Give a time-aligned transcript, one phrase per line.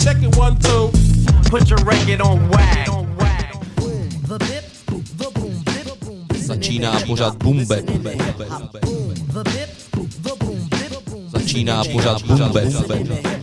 [0.00, 0.90] Check it one, two.
[1.50, 2.86] Put your record on wag.
[4.26, 7.82] The bip the boom bip the boom Začíná pořád bumbe.
[7.82, 8.10] The bip
[10.22, 13.39] the boom bip the boom Začíná pořád bumbe.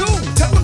[0.00, 0.06] do?
[0.34, 0.59] Tell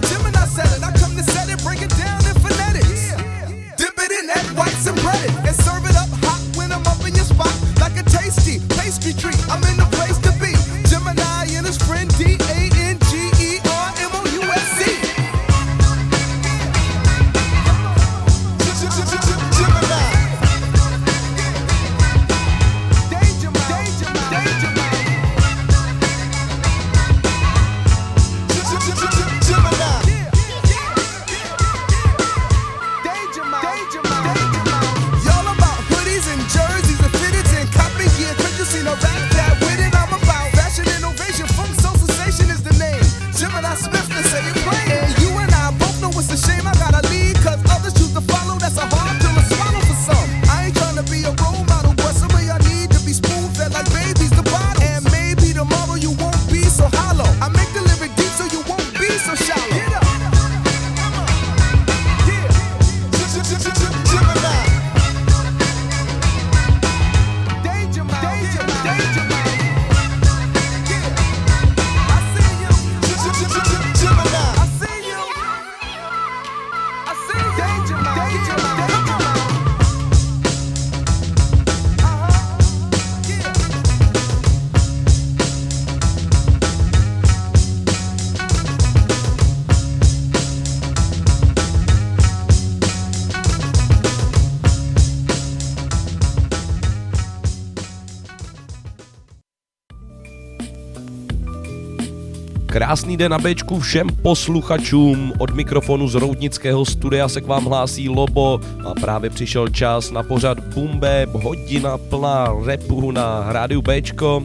[102.96, 105.32] Krásný den na Bčku všem posluchačům.
[105.38, 110.22] Od mikrofonu z Roudnického studia se k vám hlásí Lobo a právě přišel čas na
[110.22, 114.42] pořad Bumbe, hodina plná repu na rádiu Bčko.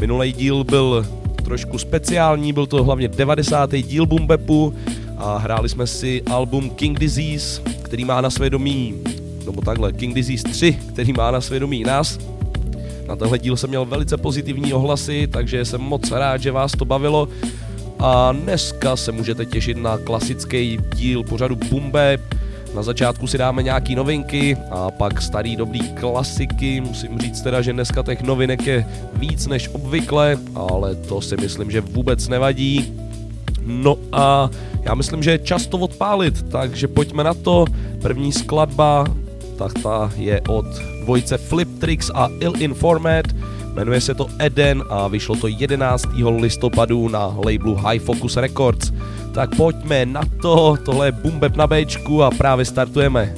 [0.00, 1.06] Minulý díl byl
[1.44, 3.74] trošku speciální, byl to hlavně 90.
[3.74, 4.74] díl Bumbepu
[5.18, 8.94] a hráli jsme si album King Disease, který má na svědomí,
[9.46, 12.18] nebo takhle, King Disease 3, který má na svědomí nás.
[13.08, 16.84] Na tenhle díl jsem měl velice pozitivní ohlasy, takže jsem moc rád, že vás to
[16.84, 17.28] bavilo.
[18.02, 22.18] A dneska se můžete těšit na klasický díl pořadu Bumbe.
[22.74, 26.80] Na začátku si dáme nějaký novinky a pak starý dobrý klasiky.
[26.80, 31.70] Musím říct teda, že dneska těch novinek je víc než obvykle, ale to si myslím,
[31.70, 32.94] že vůbec nevadí.
[33.66, 34.50] No a
[34.82, 37.64] já myslím, že je čas to odpálit, takže pojďme na to.
[38.02, 39.04] První skladba,
[39.58, 40.66] tak ta je od
[41.02, 43.36] dvojce Flip Tricks a Ill Informed.
[43.74, 46.08] Jmenuje se to Eden a vyšlo to 11.
[46.40, 48.92] listopadu na labelu High Focus Records.
[49.32, 53.34] Tak pojďme na to, tohle je Bumbeb na Bčku a právě startujeme.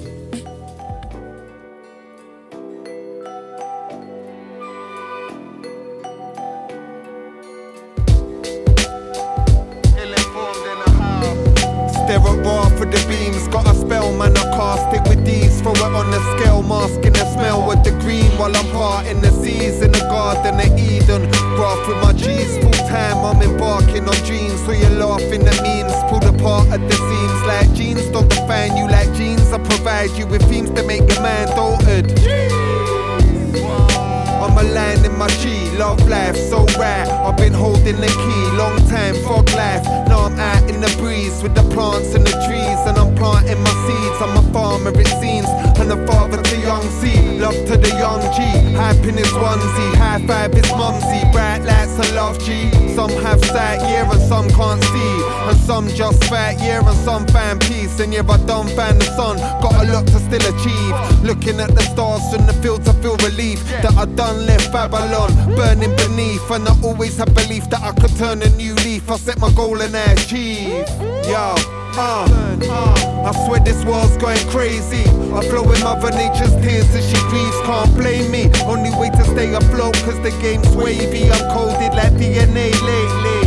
[56.53, 58.01] Just fat, yeah, and some find peace.
[58.01, 61.23] And yeah, I don't find the sun, got a lot to still achieve.
[61.23, 65.31] Looking at the stars in the fields, I feel relief that I done left Babylon
[65.57, 66.51] burning beneath.
[66.51, 69.11] And I always have belief that I could turn a new leaf.
[69.11, 70.87] I set my goal and I achieve.
[71.29, 71.55] Yo.
[71.95, 72.27] Uh,
[72.71, 75.05] uh, I swear this world's going crazy.
[75.37, 77.57] I flow with Mother Nature's tears as she grieves.
[77.69, 78.51] Can't blame me.
[78.65, 81.31] Only way to stay afloat, cause the game's wavy.
[81.31, 83.42] I'm coded like DNA lately.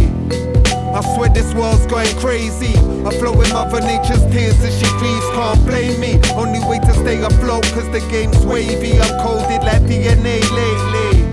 [0.96, 2.74] I swear this world's going crazy.
[3.04, 5.28] I flow with Mother Nature's tears as she grieves.
[5.36, 6.22] Can't blame me.
[6.36, 8.98] Only way to stay afloat, cause the game's wavy.
[9.02, 11.26] I'm coded like DNA lately.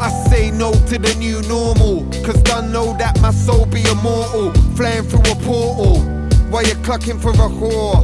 [0.00, 4.50] I say no to the new normal, cause I know that my soul be immortal.
[4.76, 6.00] Flying through a portal,
[6.48, 8.00] while you're clucking for a whore.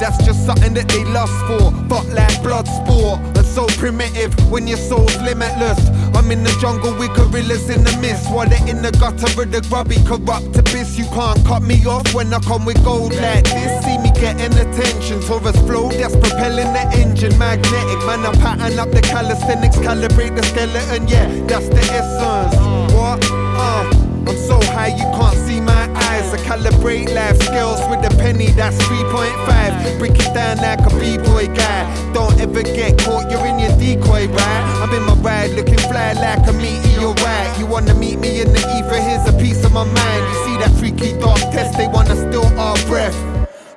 [0.00, 3.20] That's just something that they lust for, but like blood sport.
[3.36, 5.78] And so primitive when your soul's limitless.
[6.16, 9.52] I'm in the jungle with gorillas in the mist, while they're in the gutter with
[9.52, 10.96] the grubby corrupt abyss.
[10.96, 13.84] You can't cut me off when I come with gold like this.
[13.84, 17.36] See me getting attention, Taurus flow that's propelling the engine.
[17.38, 21.06] Magnetic, man, I pattern up the calisthenics, calibrate the skeleton.
[21.06, 22.56] Yeah, that's the essence.
[22.94, 23.20] What?
[23.30, 24.06] Uh.
[24.26, 25.86] I'm so high you can't see my
[26.32, 29.98] I calibrate life skills with a penny, that's 3.5.
[29.98, 32.12] Break it down like a b-boy guy.
[32.12, 34.64] Don't ever get caught, you're in your decoy, right?
[34.82, 37.58] I'm in my ride, looking fly like a meteorite.
[37.58, 39.00] You wanna meet me in the ether?
[39.00, 40.22] Here's a piece of my mind.
[40.28, 41.76] You see that freaky dark test?
[41.78, 43.16] They wanna steal our breath.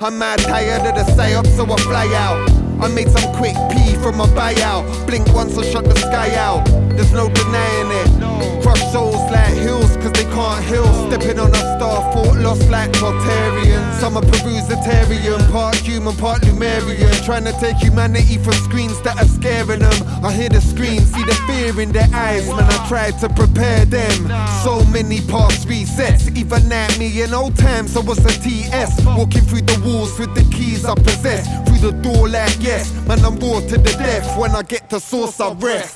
[0.01, 2.49] I'm mad tired of the psyop, so I fly out.
[2.81, 5.05] I made some quick pee from my buyout.
[5.05, 6.63] Blink once or shut the sky out.
[6.99, 8.61] There's no denying it.
[8.61, 10.83] Crush souls like hills, cause they can't heal.
[11.07, 14.03] Stepping on a star, fort lost like Tartarians.
[14.03, 17.23] I'm a Perusitarian, part human, part Lumerian.
[17.23, 20.25] Trying to take humanity from screens that are scaring them.
[20.25, 22.45] I hear the screams, see the fear in their eyes.
[22.49, 24.27] Man, I tried to prepare them.
[24.65, 27.95] So many past resets, even at me in old times.
[27.95, 31.47] I was a TS, walking through the walls with the keys I possess.
[31.65, 34.37] Through the door, like yes, man, I'm raw to the death.
[34.37, 35.95] When I get to source, I rest.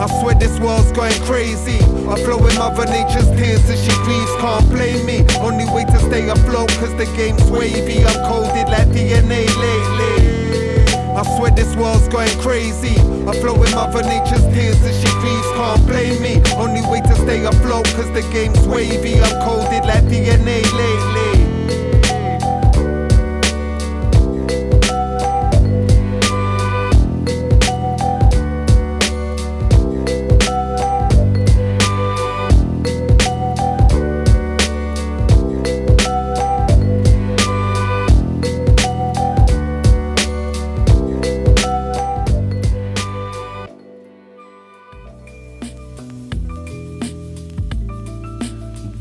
[0.00, 1.78] I swear this world's going crazy.
[2.10, 4.34] I flow with Mother Nature's tears as she grieves.
[4.42, 5.24] Can't blame me.
[5.38, 8.04] Only way to stay afloat, cause the game's wavy.
[8.04, 10.34] I'm coded like DNA lately.
[11.14, 12.98] I swear this world's going crazy.
[13.28, 15.46] I flow with Mother Nature's tears as she grieves.
[15.54, 16.42] Can't blame me.
[16.56, 19.20] Only way to stay afloat, cause the game's wavy.
[19.20, 21.53] I'm coded like DNA lately.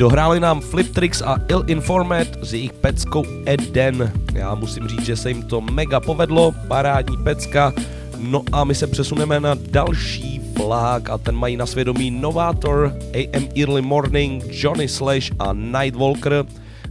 [0.04, 4.12] Dohráli nám Fliptrix a Ill Informed s jejich peckou Eden.
[4.34, 7.74] Já musím říct, že se jim to mega povedlo, parádní pecka.
[8.18, 13.48] No a my se přesuneme na další flák a ten mají na svědomí Novator, AM
[13.56, 16.46] Early Morning, Johnny Slash a Nightwalker.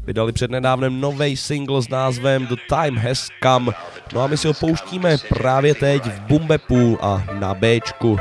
[0.06, 3.72] Vydali přednedávnem nový single s názvem The Time Has Come.
[4.14, 8.18] No a my si ho pouštíme právě teď v Bumbepu a na Bčku.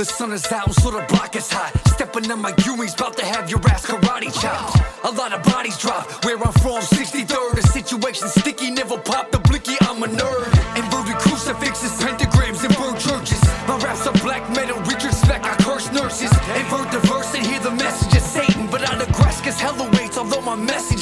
[0.00, 1.76] The sun is out, so the block is hot.
[1.88, 4.80] Stepping on my Uwings, about to have your ass karate chopped.
[5.04, 6.24] A lot of bodies drop.
[6.24, 7.60] Where I'm from, 63rd.
[7.60, 9.76] The situation sticky, never pop the blicky.
[9.82, 10.48] I'm a nerd.
[10.74, 13.44] Inverted crucifixes, pentagrams, and burned churches.
[13.68, 15.44] My raps are black metal, Richard Speck.
[15.44, 16.32] I curse nurses.
[16.56, 18.68] Invert the verse and hear the message of Satan.
[18.70, 20.99] But I digress, cause hella waits, although my message.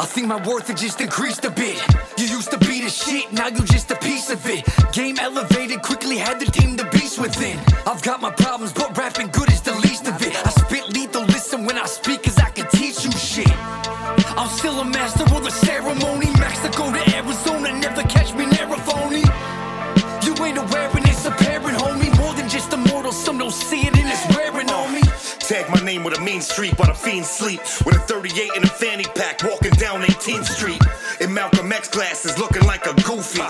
[0.00, 1.76] I think my worth had just increased a bit.
[2.16, 4.64] You used to be the shit, now you just a piece of it.
[4.94, 7.58] Game elevated, quickly had the team the beast within.
[7.86, 10.34] I've got my problems, but rapping good is the least of it.
[10.46, 13.52] I spit lethal, listen when I speak, cause I can teach you shit.
[14.40, 16.30] I'm still a master of the ceremony.
[16.38, 19.24] Mexico to Arizona, never catch me a phony.
[20.24, 22.16] You ain't aware, and it's apparent, homie.
[22.18, 25.02] More than just a mortal, some don't see it, and it's wearing on me.
[25.50, 27.60] Tag my name with a mean streak while the fiends sleep.
[27.84, 29.69] With a 38 and a fanny pack, walking
[30.40, 30.82] 18th Street.
[31.20, 33.42] In Malcolm X glasses, looking like a goofy.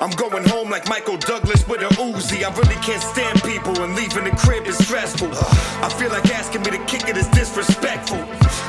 [0.00, 2.44] I'm going home like Michael Douglas with a Uzi.
[2.44, 5.30] I really can't stand people, and leaving the crib is stressful.
[5.32, 8.18] I feel like asking me to kick it is disrespectful.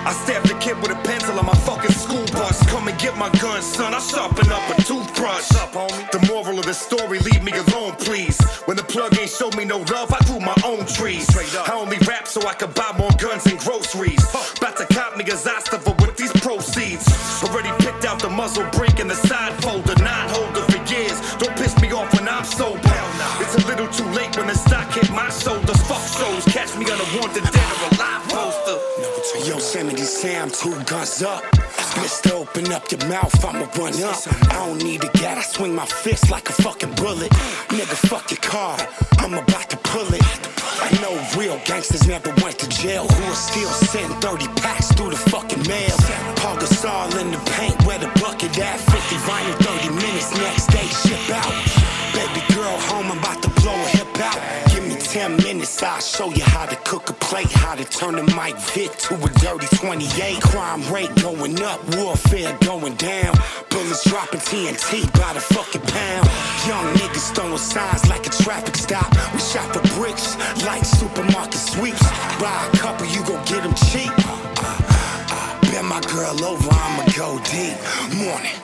[0.05, 2.63] I stabbed a kid with a pencil on my fucking school bus.
[2.69, 3.93] Come and get my gun, son.
[3.93, 5.51] I sharpen up a toothbrush.
[5.55, 6.11] Up, homie.
[6.11, 8.39] The moral of the story, leave me alone, please.
[8.65, 11.27] When the plug ain't show me no love, I grew my own trees.
[11.35, 13.44] I only rap so I could buy more guns
[30.65, 31.43] two guns up.
[32.01, 34.17] Mister, open up your mouth, I'ma run up.
[34.49, 37.31] I don't need a gat, I swing my fist like a fucking bullet.
[37.69, 38.75] Nigga, fuck your car,
[39.19, 40.25] I'm about to pull it.
[40.81, 43.05] I know real gangsters never went to jail.
[43.07, 45.95] Who will still send 30 packs through the fucking mail?
[46.41, 48.79] Paul Gasol in the paint, where the bucket at?
[48.79, 51.53] 50 vinyl, 30 minutes, next day ship out.
[52.17, 54.39] Baby girl home, I'm about to blow a hip out.
[54.71, 56.43] Give me 10 minutes, I'll show you
[56.99, 60.41] cook a plate, how to turn a Mike Vick to a dirty 28.
[60.41, 63.35] Crime rate going up, warfare going down.
[63.69, 66.25] Bullets dropping TNT by the fucking pound.
[66.67, 69.11] Young niggas throwing signs like a traffic stop.
[69.33, 72.03] We shop for bricks like supermarket sweeps.
[72.39, 74.11] Buy a couple, you gon' get them cheap.
[74.25, 74.81] Uh, uh,
[75.35, 77.75] uh, Bend my girl over, I'ma go deep.
[78.23, 78.55] Morning.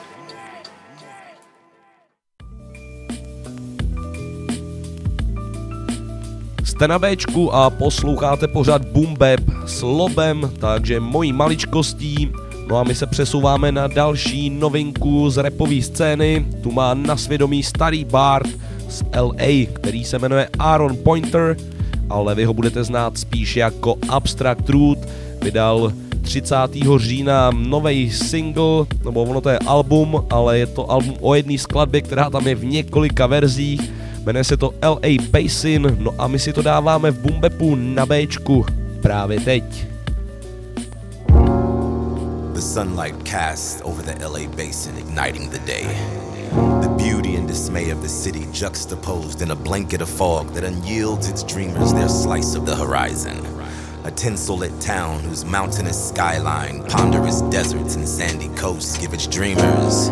[6.72, 8.82] Jste na Bčku a posloucháte pořád
[9.18, 12.32] Bap s Lobem, takže mojí maličkostí.
[12.68, 16.46] No a my se přesouváme na další novinku z repové scény.
[16.62, 18.48] Tu má na svědomí starý Bart
[18.88, 21.56] z LA, který se jmenuje Aaron Pointer,
[22.10, 25.08] ale vy ho budete znát spíš jako Abstract Truth.
[25.42, 26.56] Vydal 30.
[26.96, 32.00] října nový single, nebo ono to je album, ale je to album o jedné skladbě,
[32.00, 33.92] která tam je v několika verzích.
[34.24, 38.64] Jmenuje se to LA Basin, no a my si to dáváme v Bumbepu na Bčku
[39.02, 39.86] právě teď.
[42.54, 45.86] The sunlight casts over the LA basin, igniting the day.
[46.80, 51.28] The beauty and dismay of the city juxtaposed in a blanket of fog that unyields
[51.28, 53.38] its dreamers their slice of the horizon.
[54.04, 60.10] A tinsellit town whose mountainous skyline, ponderous deserts, and sandy coasts give its dreamers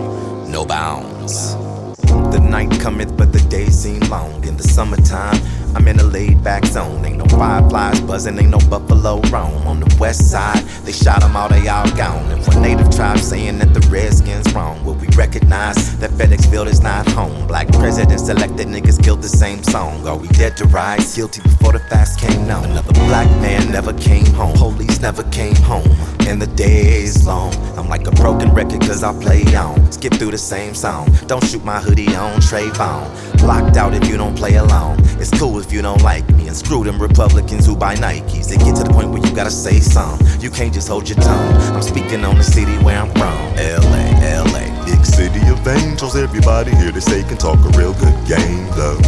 [0.49, 1.70] no bounds.
[2.07, 4.45] The night cometh, but the days seem long.
[4.45, 5.40] In the summertime,
[5.75, 7.05] I'm in a laid back zone.
[7.05, 9.67] Ain't no fireflies buzzing, ain't no buffalo roam.
[9.67, 12.31] On the west side, they shot them all, they all gone.
[12.33, 14.85] And one native tribe saying that the Redskins wrong.
[14.85, 17.47] Will we recognize that FedExville is not home?
[17.47, 20.07] Black presidents elected niggas killed the same song.
[20.07, 21.15] Are we dead to rise?
[21.15, 22.65] Guilty before the facts came known.
[22.65, 24.57] Another black man never came home.
[24.57, 25.89] Police never came home.
[26.27, 27.55] And the days long.
[27.77, 29.91] I'm like a broken record cause I play on.
[29.93, 31.09] Skip through the same song.
[31.27, 33.43] Don't shoot my hoodie on Trayvon.
[33.43, 34.99] Locked out if you don't play along.
[35.21, 36.49] It's cool if you don't like me.
[36.49, 38.49] And screw them Republicans who buy Nikes.
[38.49, 40.26] They get to the point where you gotta say something.
[40.40, 41.55] You can't just hold your tongue.
[41.75, 43.38] I'm speaking on the city where I'm from.
[43.57, 44.64] LA, LA.
[44.87, 48.99] Big city of angels, everybody here they say can talk a real good game though.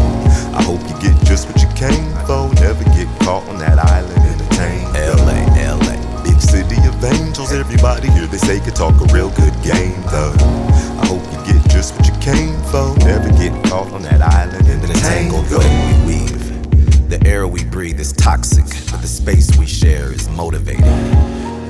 [0.54, 4.22] I hope you get just what you came for, never get caught on that island
[4.22, 4.92] entertained.
[4.94, 5.96] LA, LA.
[6.22, 10.34] Big city of angels, everybody here they say can talk a real good game though.
[11.00, 14.68] I hope you get just what you came for, never get caught on that island
[14.68, 15.32] in The entertained.
[15.32, 16.31] web we weave.
[17.12, 20.80] The air we breathe is toxic, but the space we share is motivating.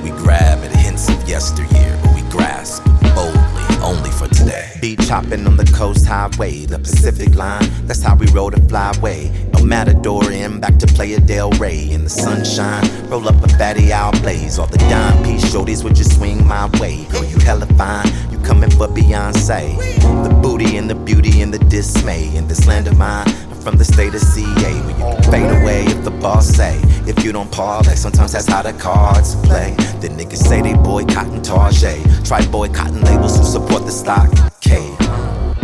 [0.01, 4.71] We grab at hints of yesteryear, but we grasp boldly only for today.
[4.79, 7.69] Beach hopping on the coast highway, the Pacific line.
[7.85, 9.33] That's how we rode a flyway.
[9.53, 11.91] El Matador in, back to Playa Del Rey.
[11.91, 14.57] In the sunshine, roll up a fatty owl blaze.
[14.57, 17.03] All the dime piece shorties would just swing my way.
[17.11, 19.75] Girl, you hella fine, you coming for Beyonce.
[20.23, 23.27] The booty and the beauty and the dismay in this land of mine.
[23.63, 26.81] From the state of CA, where you fade away if the boss say.
[27.07, 29.73] If you don't parlay, sometimes that's how the cards play.
[30.01, 32.27] The niggas say they boycotting Tarjay.
[32.27, 34.29] Try boycotting labels who support the stock.
[34.59, 34.79] K.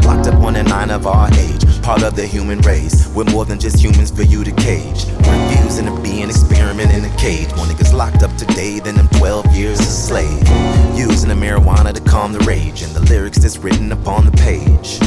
[0.06, 3.14] Locked up one in nine of our age, part of the human race.
[3.14, 5.04] We're more than just humans for you to cage.
[5.28, 7.54] Refusing to be an experiment in a cage.
[7.58, 10.40] More niggas locked up today than them 12 years a slave.
[10.98, 15.00] Using the marijuana to calm the rage, and the lyrics that's written upon the page.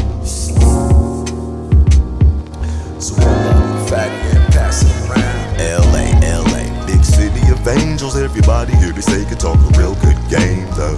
[3.03, 5.59] So pull up fat and pass it around.
[5.59, 8.15] LA, LA, big city of angels.
[8.15, 10.95] Everybody here to say can talk a real good game, though.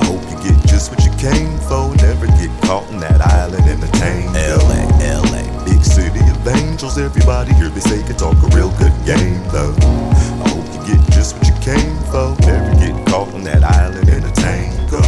[0.00, 1.92] I hope you get just what you came for.
[2.00, 4.32] Never get caught in that island entertained.
[4.32, 4.88] LA,
[5.28, 6.96] LA, big city of angels.
[6.96, 9.76] Everybody here to say can talk a real good game, though.
[10.40, 12.32] I hope you get just what you came for.
[12.48, 14.72] Never get caught in that island entertained.
[14.88, 15.04] Go.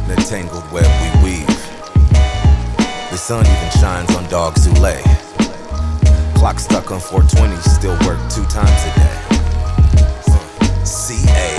[0.00, 1.25] In a tangled web we
[3.26, 5.02] sun even shines on dogs who lay.
[6.36, 9.18] Clock stuck on 420, still work two times a day.
[10.84, 11.55] CA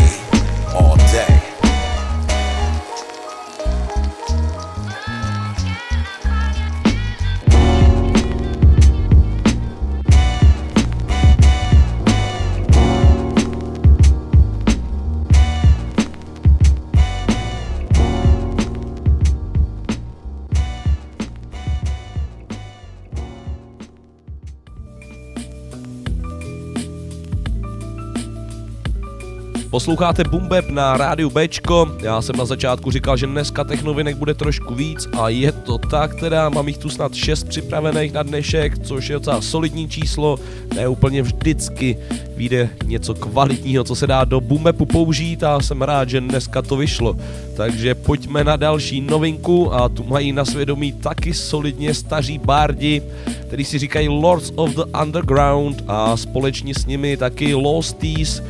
[29.88, 31.92] Posloucháte Bumbeb na rádiu Bčko.
[32.02, 36.16] Já jsem na začátku říkal, že dneska technovinek bude trošku víc a je to tak
[36.16, 40.40] teda, mám jich tu snad 6 připravených na dnešek, což je docela solidní číslo,
[40.76, 41.98] ne úplně vždycky
[42.36, 46.76] vyjde něco kvalitního, co se dá do Bumbepu použít a jsem rád, že dneska to
[46.78, 47.16] vyšlo.
[47.58, 53.02] Takže pojďme na další novinku a tu mají na svědomí taky solidně staří bardi,
[53.48, 58.42] který si říkají Lords of the Underground a společně s nimi taky Losties,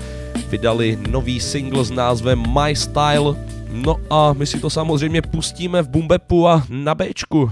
[0.49, 3.35] vydali nový single s názvem My Style.
[3.71, 7.51] No a my si to samozřejmě pustíme v Bumbepu a na Bčku.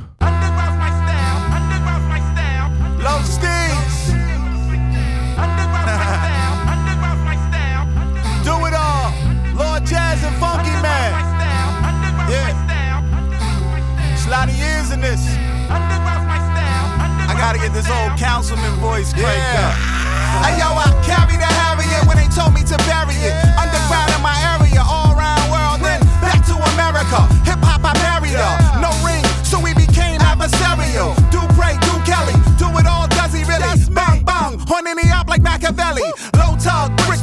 [17.27, 19.69] I gotta get this old councilman voice cranked yeah.
[19.69, 19.95] up.
[20.45, 21.64] Hey yo, I carry the
[22.07, 23.33] when they told me to bury it.
[23.57, 27.25] Underground in my area, all around world, then back to America.
[27.45, 28.53] Hip hop, I married her.
[28.81, 31.13] No ring, so we became adversarial.
[31.29, 33.67] Do pray, do Kelly, do it all, does he really?
[33.93, 36.05] Bang, bang, horning me up like Machiavelli.
[36.37, 37.21] Low tug, brick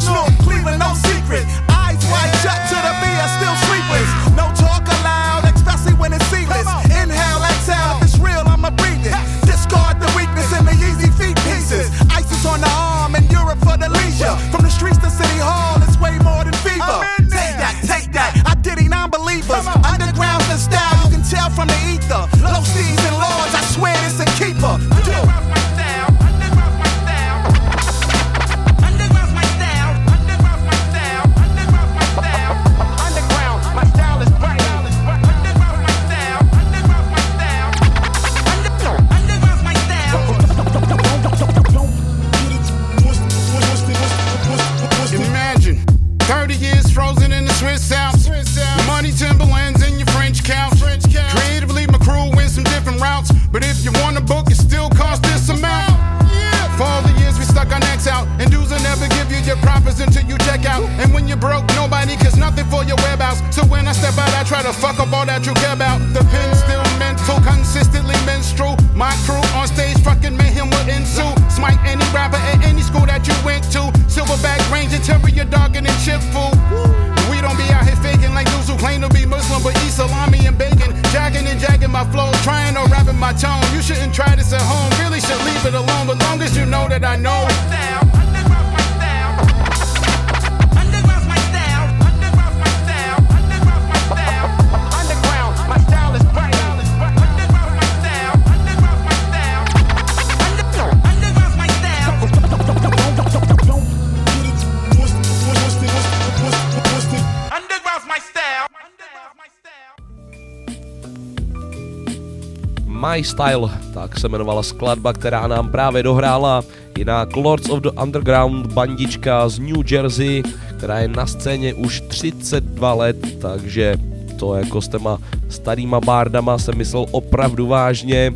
[113.06, 116.62] My Style, tak se jmenovala skladba, která nám právě dohrála
[116.98, 120.42] jiná Lords of the Underground bandička z New Jersey,
[120.78, 123.96] která je na scéně už 32 let, takže
[124.38, 128.32] to jako s těma starýma bárdama jsem myslel opravdu vážně.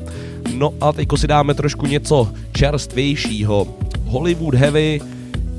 [0.54, 3.66] No a teďko si dáme trošku něco čerstvějšího.
[4.04, 5.00] Hollywood Heavy,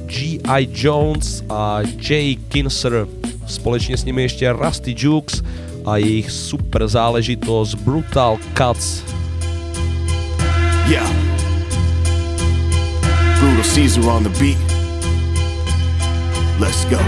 [0.05, 0.69] G.I.
[0.73, 3.07] Jones a Jay Kinser.
[3.47, 5.43] Společně s nimi ještě Rusty Jukes
[5.87, 9.03] a jejich super záležitost Brutal Cuts.
[10.89, 11.07] Yeah.
[13.39, 14.57] Brutal Caesar on the beat.
[16.59, 16.99] Let's go.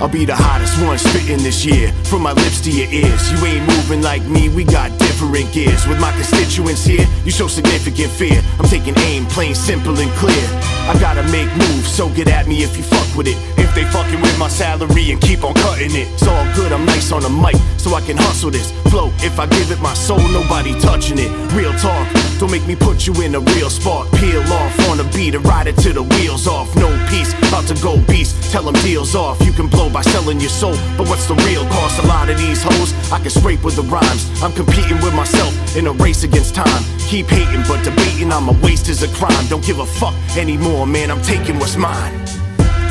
[0.00, 1.92] I'll be the hottest one spitting this year.
[2.04, 3.32] From my lips to your ears.
[3.32, 5.86] You ain't moving like me, we got different gears.
[5.86, 8.42] With my constituents here, you show significant fear.
[8.58, 10.75] I'm taking aim, plain, simple, and clear.
[10.86, 13.36] I gotta make moves, so get at me if you fuck with it.
[13.58, 16.08] If they fucking with my salary and keep on cutting it.
[16.14, 18.70] It's all good, I'm nice on the mic, so I can hustle this.
[18.90, 21.30] Flow, if I give it my soul, nobody touching it.
[21.52, 22.06] Real talk,
[22.38, 24.10] don't make me put you in a real spot.
[24.14, 26.74] Peel off on a beat and ride it till the wheels off.
[26.76, 28.34] No peace, about to go beast.
[28.52, 29.40] Tell them deals off.
[29.44, 31.98] You can blow by selling your soul, but what's the real cost?
[32.04, 34.30] A lot of these hoes I can scrape with the rhymes.
[34.42, 36.82] I'm competing with myself in a race against time.
[37.08, 39.46] Keep hating, but debating on my waste is a crime.
[39.48, 41.10] Don't give a fuck anymore, man.
[41.10, 42.12] I'm taking what's mine.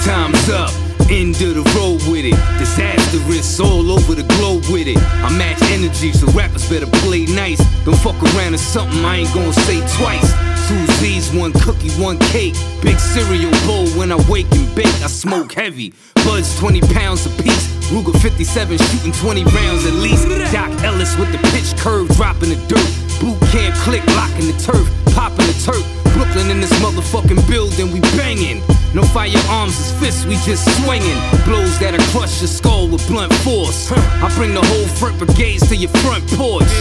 [0.01, 0.71] Time's up.
[1.09, 2.33] End of the road with it.
[2.57, 4.97] Disastrous all over the globe with it.
[5.21, 7.61] I match energy, so rappers better play nice.
[7.85, 10.33] Don't fuck around or something I ain't gonna say twice.
[10.67, 12.55] Two Z's, one cookie, one cake.
[12.81, 14.97] Big cereal bowl when I wake and bake.
[15.05, 15.93] I smoke heavy.
[16.25, 17.67] Buds 20 pounds a piece.
[17.93, 20.25] Ruger 57 shooting 20 rounds at least.
[20.51, 22.89] Doc Ellis with the pitch curve dropping the dirt.
[23.21, 26.04] Boot Camp Clik locking the turf, popping the turf.
[26.15, 28.61] Brooklyn in this motherfucking building, we banging.
[28.93, 31.19] No firearms as fists, we just swinging.
[31.43, 33.91] Blows that'll crush your skull with blunt force.
[33.91, 36.71] I bring the whole front brigades to your front porch.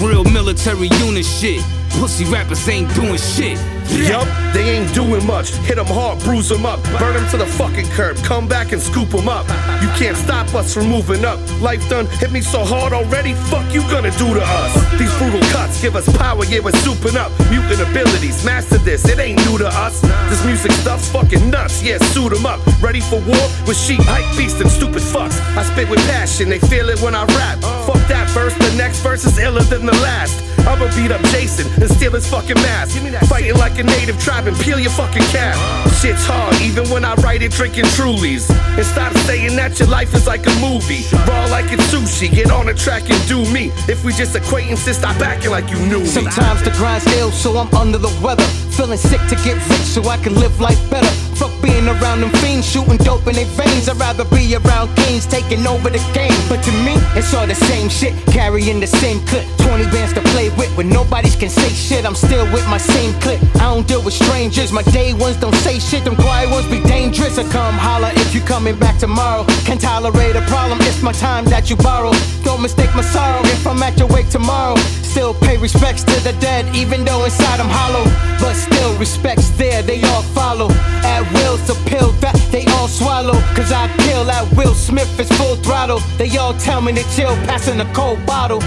[0.00, 1.62] Real military unit shit.
[1.90, 3.58] Pussy rappers ain't doing shit.
[3.88, 5.50] Yup, they ain't doing much.
[5.64, 8.80] Hit them hard, bruise them up, burn them to the fucking curb, come back and
[8.80, 9.48] scoop them up.
[9.82, 11.38] You can't stop us from moving up.
[11.60, 14.98] Life done hit me so hard already, fuck you gonna do to us?
[14.98, 17.32] These brutal cuts give us power, yeah, we're souping up.
[17.50, 20.00] Mutant abilities, master this, it ain't new to us.
[20.28, 22.60] This music stuff's fucking nuts, yeah, suit them up.
[22.82, 25.40] Ready for war with sheep, hype beasts, and stupid fucks.
[25.56, 27.58] I spit with passion, they feel it when I rap.
[27.86, 30.47] Fuck that verse, the next verse is iller than the last.
[30.68, 32.98] I'ma beat up Jason and steal his fucking mask.
[33.26, 35.56] Fighting like a native tribe and peel your fucking cap.
[36.00, 38.48] Shit's hard, even when I write it drinking Trulies.
[38.78, 41.02] And stop saying that your life is like a movie.
[41.26, 43.72] Raw like it's sushi, get on the track and do me.
[43.88, 46.06] If we just acquaintances, stop acting like you knew me.
[46.06, 48.46] Sometimes the grind's ill, so I'm under the weather.
[48.78, 51.10] Feeling sick to get rich so I can live life better.
[51.34, 53.88] Fuck being around them fiends, shooting dope in their veins.
[53.88, 56.38] I'd rather be around kings taking over the game.
[56.48, 59.44] But to me, it's all the same shit, carrying the same clip.
[59.66, 62.06] 20 bands to play with, but nobody's can say shit.
[62.06, 63.42] I'm still with my same clip.
[63.56, 65.87] I don't deal with strangers, my day ones don't say shit.
[65.88, 67.38] Shit, them quiet ones be dangerous.
[67.38, 69.44] I come holler if you coming back tomorrow.
[69.64, 72.12] Can't tolerate a problem, it's my time that you borrow.
[72.44, 74.76] Don't mistake my sorrow if I'm at your wake tomorrow.
[75.00, 78.04] Still pay respects to the dead, even though inside I'm hollow.
[78.38, 80.68] But still, respect's there, they all follow.
[81.08, 83.40] At will's a pill that they all swallow.
[83.56, 86.00] Cause I kill at Will Smith, it's full throttle.
[86.18, 88.60] They all tell me to chill, passing a cold bottle.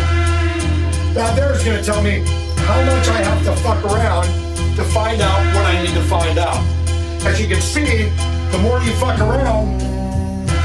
[1.14, 2.26] Now there's gonna tell me
[2.66, 4.26] how much I have to fuck around
[4.76, 6.81] to find out what I need to find out.
[7.24, 8.10] As you can see,
[8.52, 9.80] the more you fuck around,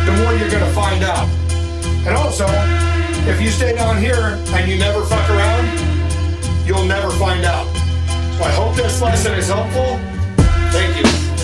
[0.07, 1.29] the more you're gonna find out.
[2.07, 2.47] And also,
[3.29, 5.67] if you stay down here and you never fuck around,
[6.67, 7.67] you'll never find out.
[8.39, 9.99] So I hope this lesson is helpful.
[10.73, 11.36] Thank you.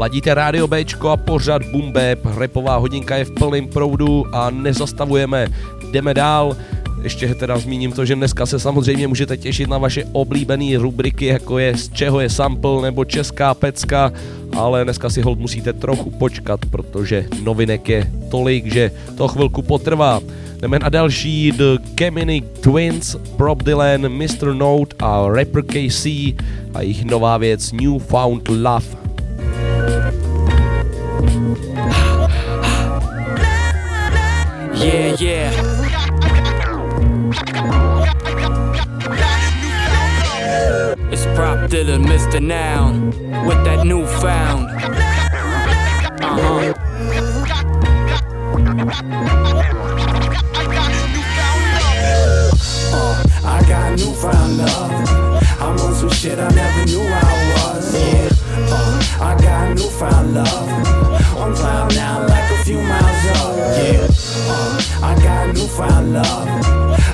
[0.00, 5.46] Ladíte rádio Bčko a pořad Bumbeb, repová hodinka je v plném proudu a nezastavujeme,
[5.90, 6.56] jdeme dál.
[7.02, 11.58] Ještě teda zmíním to, že dneska se samozřejmě můžete těšit na vaše oblíbené rubriky, jako
[11.58, 14.12] je z čeho je sample nebo česká pecka,
[14.56, 20.20] ale dneska si hold musíte trochu počkat, protože novinek je tolik, že to chvilku potrvá.
[20.60, 24.54] Jdeme na další The Gemini Twins, Bob Dylan, Mr.
[24.54, 26.06] Note a Rapper KC
[26.74, 28.99] a jejich nová věc Newfound Love.
[34.80, 35.50] Yeah, yeah.
[41.12, 42.40] It's Prop Dylan, Mr.
[42.40, 43.10] Noun,
[43.46, 44.70] with that newfound.
[46.22, 46.74] Uh huh.
[52.92, 55.42] Uh, I got newfound love.
[55.60, 57.94] I'm on some shit I never knew I was.
[57.94, 58.29] Yeah.
[59.20, 61.36] I got newfound love.
[61.36, 63.56] On cloud now like a few miles up.
[63.56, 64.08] Yeah.
[64.48, 66.48] Uh, I got newfound love.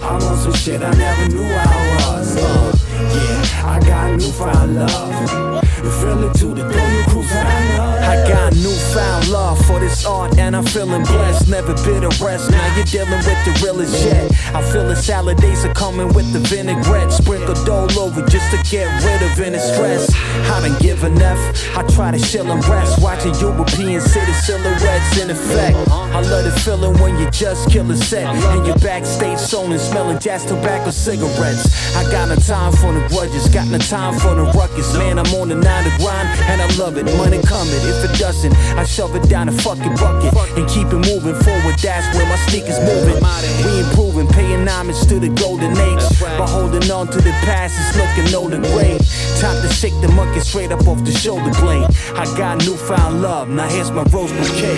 [0.02, 2.36] I'm on some shit I never knew I was.
[2.36, 3.72] Uh, yeah.
[3.74, 5.66] I got newfound love.
[5.86, 10.38] You feel it too, the throw you cruise I got newfound love for this art
[10.38, 11.48] and I'm feeling blessed.
[11.48, 14.30] Never been a rest, now you're dealing with the realest yet.
[14.56, 17.12] I feel the salad days are coming with the vinaigrette.
[17.12, 20.08] Sprinkled all over just to get rid of any stress.
[20.48, 23.02] I don't give F, I try to chill and rest.
[23.02, 25.76] Watching European city silhouettes in effect.
[25.92, 28.24] I love the feeling when you just kill a set.
[28.24, 31.94] And you're backstage zoning, smelling jazz tobacco cigarettes.
[31.94, 34.96] I got no time for the grudges, got no time for the ruckus.
[34.96, 37.04] Man, I'm on the nine to grind, and I love it.
[37.18, 41.02] Money coming, if it doesn't, I shove it down a fucking bucket and keep it
[41.04, 41.76] moving forward.
[41.84, 43.20] That's where my sneakers moving.
[43.66, 46.20] We improving, pay paying homage to the golden age.
[46.20, 48.98] By holding on to the past, it's looking older gray.
[49.40, 51.88] Time to shake the monkey straight up off the shoulder blade.
[52.14, 54.76] I got newfound love, now here's my rose bouquet.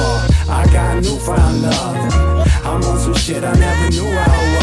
[0.00, 2.46] Uh, I got newfound love.
[2.64, 4.57] I'm on some shit I never knew I was.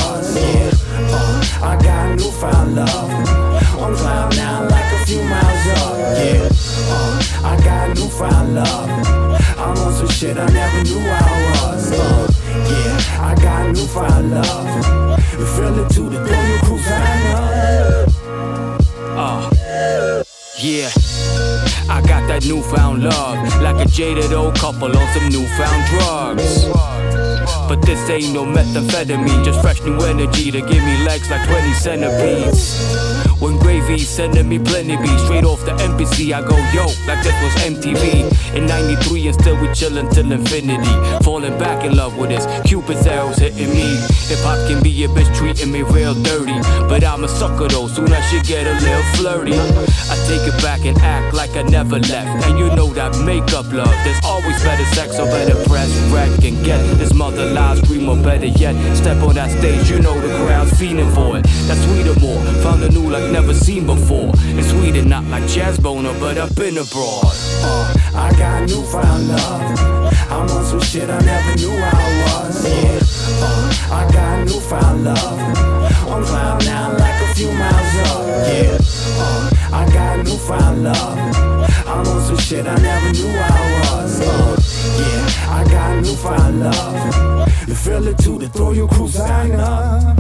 [2.46, 3.10] Newfound love.
[3.82, 5.98] On cloud now, like a few miles up.
[5.98, 6.48] Yeah,
[6.92, 8.90] uh, I got newfound love.
[9.58, 11.92] I'm on some shit I never knew I was.
[11.92, 12.32] Uh,
[12.70, 15.20] yeah, I got newfound love.
[15.40, 17.02] You feel it too, the throw you cruising
[19.18, 19.50] Uh,
[20.60, 20.92] yeah.
[21.90, 26.66] I got that newfound love, like a jaded old couple on some newfound drugs.
[27.68, 31.74] But this ain't no methamphetamine, just fresh new energy to give me legs like 20
[31.74, 33.16] centipedes.
[33.42, 37.36] When gravy's sending me plenty beats straight off the MPC, I go yo, like this
[37.44, 38.45] was MTV.
[38.54, 40.94] In 93 and still we chillin' till infinity.
[41.24, 43.98] Falling back in love with this, Cupid's arrows hitting me.
[44.30, 46.60] Hip hop can be a bitch treating me real dirty.
[46.88, 49.58] But I'm a sucker though, soon I should get a little flirty.
[49.58, 52.46] I take it back and act like I never left.
[52.46, 56.64] And you know that makeup love, there's always better sex, or better press, wreck, and
[56.64, 58.76] get this mother live stream or better yet.
[58.96, 61.46] Step on that stage, you know the crowd's fiending for it.
[61.68, 64.35] That's sweeter more, found a new like never seen before.
[64.96, 67.36] Sweeter, not like jazz boner, but up in abroad.
[67.62, 70.14] Uh, I got newfound love.
[70.32, 72.64] I'm on some shit I never knew I was.
[72.64, 73.00] Yeah,
[73.44, 75.40] uh, I got newfound love.
[76.08, 78.24] On cloud now, like a few miles up.
[78.48, 78.78] Yeah,
[79.20, 81.18] uh, I got newfound love.
[81.88, 84.22] I'm on some shit I never knew I was.
[84.22, 84.56] Uh,
[84.98, 87.68] yeah, I got newfound love.
[87.68, 90.16] You feel it too, to throw your cruise up.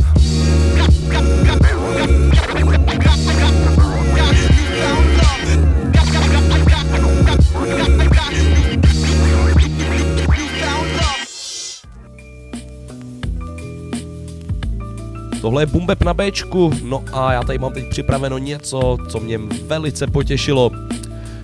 [15.46, 19.40] Tohle je Bumbeb na Bčku, no a já tady mám teď připraveno něco, co mě
[19.68, 20.72] velice potěšilo.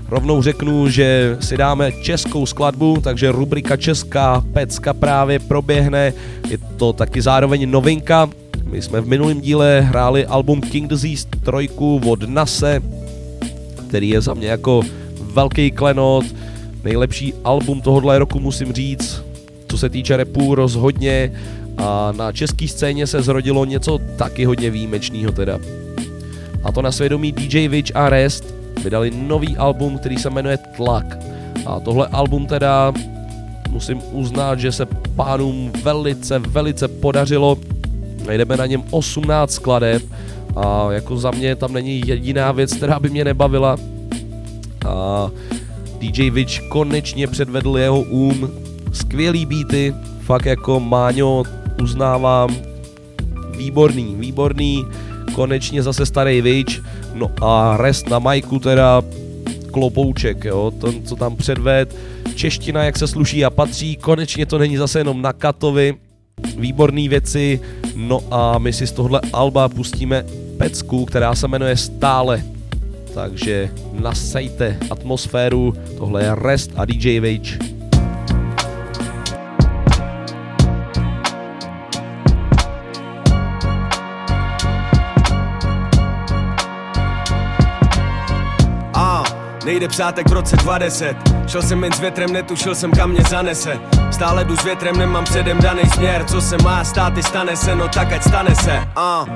[0.09, 6.13] Rovnou řeknu, že si dáme českou skladbu, takže rubrika Česká pecka právě proběhne.
[6.49, 8.29] Je to taky zároveň novinka.
[8.71, 11.69] My jsme v minulém díle hráli album King Disease 3
[12.09, 12.79] od Nase,
[13.91, 14.81] který je za mě jako
[15.21, 16.25] velký klenot.
[16.83, 19.23] Nejlepší album tohohle roku musím říct,
[19.67, 21.31] co se týče repu rozhodně
[21.77, 25.59] a na české scéně se zrodilo něco taky hodně výjimečného teda.
[26.63, 31.19] A to na svědomí DJ Witch a Rest vydali nový album, který se jmenuje Tlak.
[31.65, 32.93] A tohle album teda
[33.69, 37.57] musím uznat, že se pánům velice, velice podařilo.
[38.25, 40.01] Najdeme na něm 18 skladeb
[40.55, 43.77] a jako za mě tam není jediná věc, která by mě nebavila.
[44.87, 45.29] A
[45.99, 48.51] DJ Witch konečně předvedl jeho um,
[48.93, 51.43] skvělý beaty, fakt jako Máňo
[51.83, 52.55] uznávám,
[53.57, 54.85] výborný, výborný,
[55.35, 56.83] konečně zase starý Witch,
[57.13, 59.01] no a rest na majku teda
[59.71, 61.95] klopouček, jo, ten, co tam předved,
[62.35, 65.95] čeština, jak se sluší a patří, konečně to není zase jenom na Katovi,
[66.57, 67.59] výborné věci,
[67.95, 70.25] no a my si z tohle alba pustíme
[70.57, 72.43] pecku, která se jmenuje Stále,
[73.13, 77.80] takže nasejte atmosféru, tohle je Rest a DJ Wage.
[89.65, 91.15] Nejde psátek v roce 20
[91.47, 93.79] Šel jsem jen s větrem, netušil jsem kam mě zanese
[94.11, 97.75] Stále jdu s větrem, nemám předem daný směr Co se má stát, i stane se,
[97.75, 99.29] no tak ať stane se uh.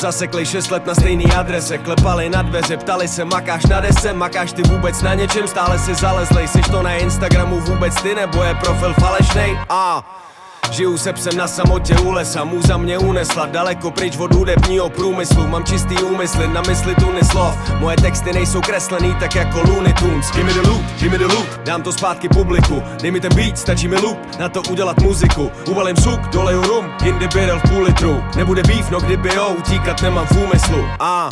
[0.00, 4.52] Zasekli šest let na stejný adrese Klepali na dveře, ptali se Makáš na desce, makáš
[4.52, 8.54] ty vůbec na něčem Stále si zalezlej, jsi to na Instagramu vůbec ty Nebo je
[8.54, 9.52] profil falešnej?
[9.52, 10.25] Uh.
[10.70, 15.46] Žiju se psem na samotě u lesa, muza mě unesla daleko pryč od hudebního průmyslu.
[15.46, 17.54] Mám čistý úmysly, na mysli tuny slov.
[17.80, 20.30] Moje texty nejsou kreslený tak jako Looney Tunes.
[20.30, 22.82] Give me the loop, give me the loop, dám to zpátky publiku.
[23.02, 25.50] Dej mi ten beat, stačí mi loop, na to udělat muziku.
[25.68, 28.24] Uvalím suk, doleju rum, jindy birel v půl litru.
[28.36, 30.84] Nebude beef, no kdyby jo, utíkat nemám v úmyslu.
[31.00, 31.28] A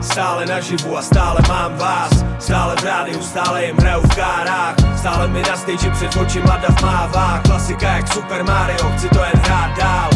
[0.00, 2.24] Stále naživu a stále mám vás.
[2.38, 6.82] Stále v rádiu, stále jim hraju v kárách Stále mi na stage před očima dav
[6.82, 7.40] mává.
[7.44, 10.10] Klasika jak Super Mario, chci to jen hrát dál.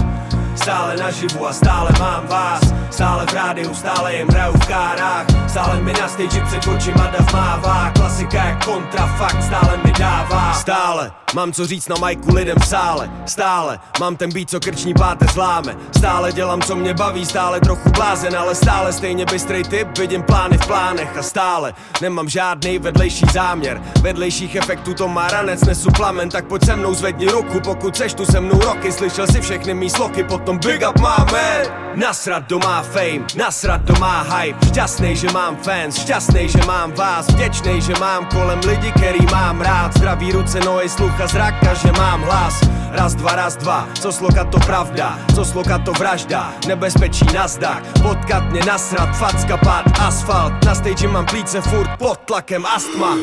[0.56, 2.62] Stále naživu a stále mám vás.
[2.90, 7.32] Stále v rádiu, stále jim hraju v kárách Stále mi na stage před očima dav
[7.32, 7.90] mává.
[7.90, 10.52] Klasika jak kontrafakt, stále mi dává.
[10.52, 13.78] Stále mám co říct na majku lidem v sále Stále.
[14.00, 18.36] Mám ten beat, co krční páte zláme Stále dělám, co mě baví, stále trochu blázen
[18.36, 23.82] Ale stále stejně bystrej typ, vidím plány v plánech A stále nemám žádný vedlejší záměr.
[24.00, 28.14] Vedlejších efektů to má ranec, nesu plamen Tak pojď se mnou zvedni ruku, pokud seš
[28.14, 31.84] tu se mnou roky Slyšel si všechny mý sloky, potom big up máme.
[31.94, 34.58] Nasrat doma fame, nasrat doma hype.
[34.66, 37.26] Šťastnej, že mám fans, šťastnej, že mám vás.
[37.26, 39.94] Vděčnej, že mám kolem lidi, který mám rád.
[39.94, 42.60] Zdraví ruce, nohy, sluch a zrak a že mám hlas.
[42.92, 46.52] Raz, dva, raz, dva, co sloka to pravda, co sloka to vražda?
[46.68, 50.52] Nebezpečí nazdak, potkat mě nasrat, facka, pad, asfalt.
[50.64, 53.16] Na stage mám plíce furt pod tlakem astma.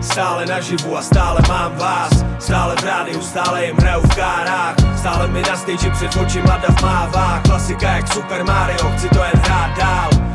[0.00, 2.24] Stále naživu a stále mám vás.
[2.38, 4.74] Stále v rádiu, stále jim hraju v kárách.
[4.96, 7.40] Stále mi na stage před očima dav mává.
[7.44, 10.29] Klasika jak Super Mario, chci to jen hrát dál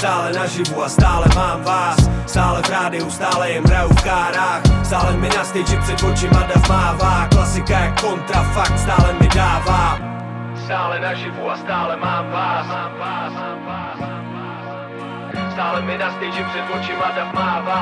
[0.00, 2.00] Stále naživu a stále mám vás.
[2.24, 4.62] Stále v rádiu, stále jim hraju v kárách.
[4.80, 7.28] Stále mi na stage před očima dav mává.
[7.28, 10.00] Klasika jak kontrafakt, stále mi dává.
[10.64, 12.66] Stále naživu a stále mám vás.
[15.52, 17.80] Stále mi na stage před očima dav mává.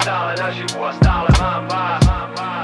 [0.00, 2.59] Stále naživu a stále mám vás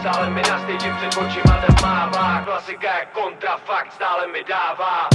[0.00, 5.08] Stále mi na stage před očima dav mává Klasika jak kontrafakt stále mi dává.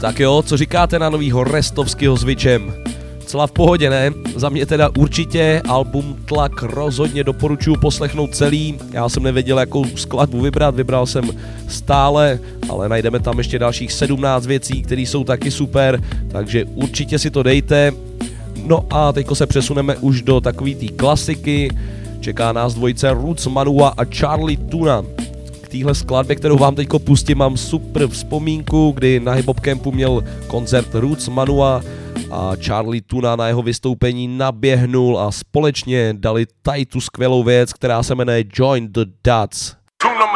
[0.00, 2.85] Tak jo, co říkáte na novýho Restovského s Vičem?
[3.26, 4.10] Celá v pohodě, ne?
[4.36, 8.78] Za mě teda určitě album Tlak rozhodně doporučuji poslechnout celý.
[8.92, 11.30] Já jsem nevěděl, jakou skladbu vybrat, vybral jsem
[11.68, 17.30] stále, ale najdeme tam ještě dalších 17 věcí, které jsou taky super, takže určitě si
[17.30, 17.92] to dejte.
[18.66, 21.70] No a teďko se přesuneme už do takové té klasiky.
[22.20, 25.02] Čeká nás dvojice Roots Manua a Charlie Tuna
[25.60, 30.24] k téhle skladbě, kterou vám teďko pustím, mám super vzpomínku, kdy na Hip Hop měl
[30.46, 31.82] koncert Roots Manua
[32.30, 38.02] a Charlie Tuna na jeho vystoupení naběhnul a společně dali tady tu skvělou věc, která
[38.02, 39.76] se jmenuje Join the Dots.
[39.96, 40.26] Tuna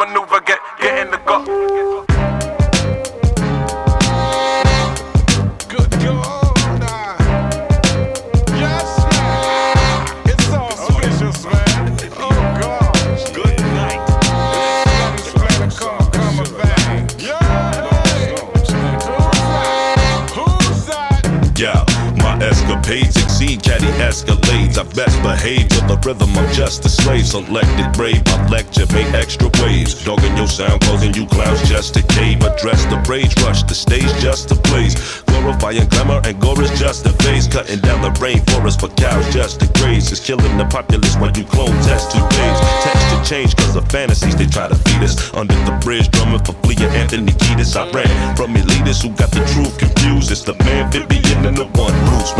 [24.01, 24.77] escalades.
[24.77, 26.33] I best behave to the rhythm.
[26.37, 28.25] I'm just a slave, selected brave.
[28.25, 29.93] My lecture made extra waves.
[30.03, 32.41] Dogging your sound, causing you clowns just to cave.
[32.41, 34.95] Address the rage, rush the stage just to blaze.
[35.29, 37.47] Glorifying glamour and gore is just a phase.
[37.47, 40.11] Cutting down the rainforest for cows just to graze.
[40.11, 42.57] It's killing the populace when you clone test two days.
[42.83, 45.15] Texture change cause of fantasies they try to feed us.
[45.33, 47.77] Under the bridge, drumming for Flea Anthony Kiedis.
[47.77, 50.31] I ran from elitists who got the truth confused.
[50.31, 52.31] It's the man, amphibian, and the one who's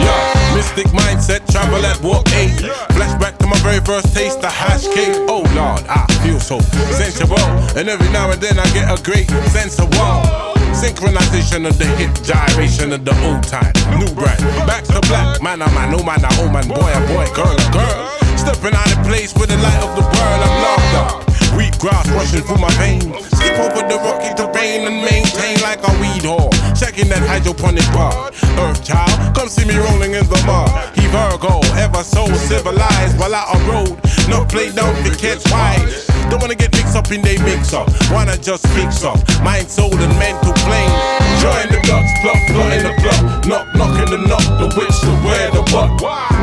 [0.00, 2.50] yeah, mystic mindset, travel at walk eight.
[2.96, 5.16] Flashback to my very first taste of hash cake.
[5.28, 6.60] Oh Lord, I feel so
[6.94, 7.38] sensual.
[7.76, 10.54] And every now and then I get a great sense of wow.
[10.72, 13.72] Synchronization of the hip, gyration of the old time.
[13.98, 15.42] New brand, back to black.
[15.42, 18.38] Man, oh man, oh man, oh man, boy, oh boy, girl, oh girl.
[18.38, 21.29] Stepping out of place with the light of the world, I'm locked up.
[21.56, 23.04] Wheat grass rushing through my veins.
[23.34, 26.50] Skip over the rocky terrain and maintain like a weed whore.
[26.78, 28.30] Checking that hydroponic bar.
[28.62, 30.70] Earth child, come see me rolling in the mud.
[30.96, 33.98] He Virgo, ever so civilized while out on road.
[34.28, 36.06] No play down for kids wise.
[36.30, 37.90] Don't wanna get mixed up in they mix up.
[38.10, 39.18] Wanna just fix up.
[39.42, 40.94] Mind, soul, and mental plane.
[41.42, 43.46] Join the plug, plug in the plug.
[43.46, 45.90] Knock, knock in the knock, the witch, the where, the what.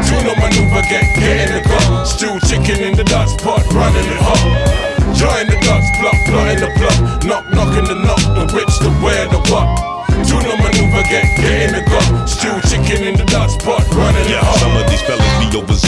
[0.04, 2.06] Tune maneuver, get, get in the gun.
[2.06, 4.97] Stew chicken in the Dutch pot, running it hot.
[5.16, 7.26] Join the dots, plug, plug in the plug.
[7.26, 9.77] Knock, knock in the knock, the rich, the where, the what.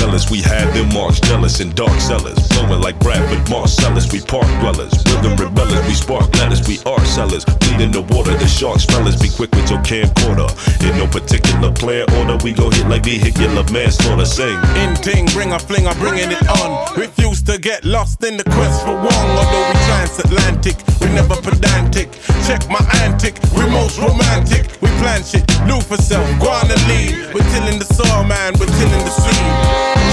[0.09, 0.31] Overzealous.
[0.31, 2.35] We had them marks jealous in dark cellars.
[2.49, 4.11] Blowing like Branford Marsalis.
[4.11, 4.93] We park dwellers.
[5.05, 5.85] Rhythm rebellers.
[5.85, 6.67] We spark letters.
[6.67, 7.45] We art sellers.
[7.45, 8.33] Bleed in the water.
[8.33, 9.21] The sharks fellas.
[9.21, 10.49] Be quick with your camcorder.
[10.81, 12.43] In no particular plan order.
[12.43, 14.25] We go hit like vehicular manslaughter.
[14.25, 14.57] Sing.
[14.81, 16.97] In ding, bring a fling, I'm bringing it on.
[16.97, 19.29] Refuse to get lost in the quest for one.
[19.37, 20.77] Although we transatlantic,
[21.13, 22.11] never pedantic.
[22.45, 23.39] Check my antic.
[23.55, 24.69] We most romantic.
[24.81, 26.27] We plan shit, do for self,
[26.67, 27.33] the lead.
[27.33, 29.43] We're tilling the soil, man, we're tilling the seed.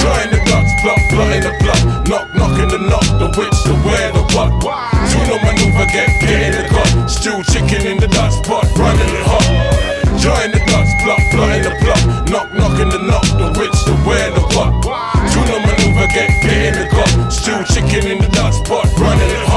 [0.03, 1.87] Join the plug, plug which, the where,
[2.69, 4.51] the knock, the witch the wear the what.
[5.11, 7.11] Tuna maneuver, get, get in the gut.
[7.11, 9.47] Stew chicken in the Dutch pot, running it hot.
[10.19, 12.03] Join the nuts, plot, plot in the plot.
[12.31, 14.71] Knock, knock in the knock, the which, the where, the what.
[15.33, 17.33] Tuna maneuver, get, get in the gut.
[17.33, 19.56] Stew chicken in the Dutch pot, running it hot.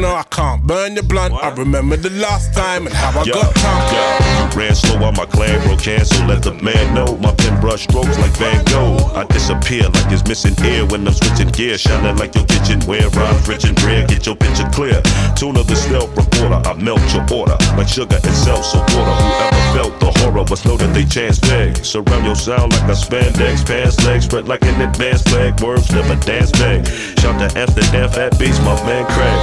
[0.00, 0.14] No, sir, Mr.
[0.14, 1.34] Tuna, I can't burn your blunt.
[1.34, 4.50] I remember the last time and how I got yeah.
[4.50, 6.26] You ran slow while my clan broke cancel.
[6.26, 8.96] Let the man know my pen brush strokes like Van Gogh.
[9.14, 11.76] I disappear like it's missing air when I'm switching gear.
[11.78, 14.06] Shining like your kitchen where rhymes rich and rare.
[14.06, 15.00] Get your picture clear.
[15.36, 16.60] Tuna the stealth reporter.
[16.64, 18.64] I melt your order like sugar itself.
[18.64, 19.16] So water.
[19.20, 21.76] Whoever felt the horror know that they chance big.
[21.84, 23.66] Surround your sound like a spandex.
[23.66, 25.60] Pants legs spread like an advanced flag.
[25.60, 26.86] Words never dance big.
[27.20, 29.38] Shout to Amsterdam at beast, my man Craig.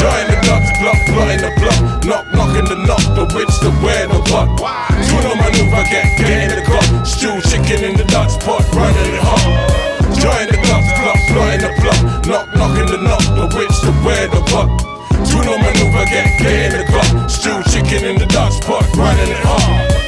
[0.00, 1.00] Join the nuts, block,
[1.32, 1.80] in the block.
[2.04, 4.48] Knock, knock in the knock, the which, the where, the what.
[5.08, 7.06] Tuna maneuver, get, get in the gut.
[7.06, 9.44] Stew chicken in the Dutch pot, running it hot.
[10.16, 11.20] Join the nuts, block,
[11.52, 12.00] in the block.
[12.26, 14.95] Knock, knock in the knock, the which, the where, the what.
[15.46, 17.30] Tuna maneuver, get, get in the gut.
[17.30, 20.05] Stew chicken in the Dutch pot, running it hot.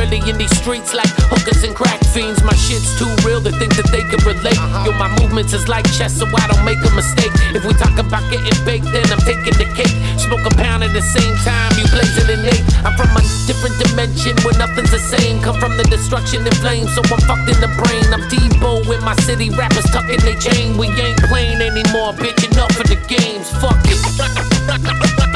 [0.00, 2.40] Really in these streets like hookers and crack fiends.
[2.42, 4.56] My shit's too real to think that they can relate.
[4.56, 4.88] Uh-huh.
[4.88, 7.28] Yo, my movements is like chess, so I don't make a mistake.
[7.52, 9.92] If we talk about getting baked, then I'm taking the cake.
[10.16, 12.64] Smoke a pound at the same time, you blazing an eight.
[12.80, 15.44] I'm from a different dimension where nothing's the same.
[15.44, 18.08] Come from the destruction and flames, so I'm fucked in the brain.
[18.08, 20.80] I'm Debo in my city, rappers tucking they chain.
[20.80, 22.40] We ain't playing anymore, bitch.
[22.48, 25.28] Enough of the games, fuck it.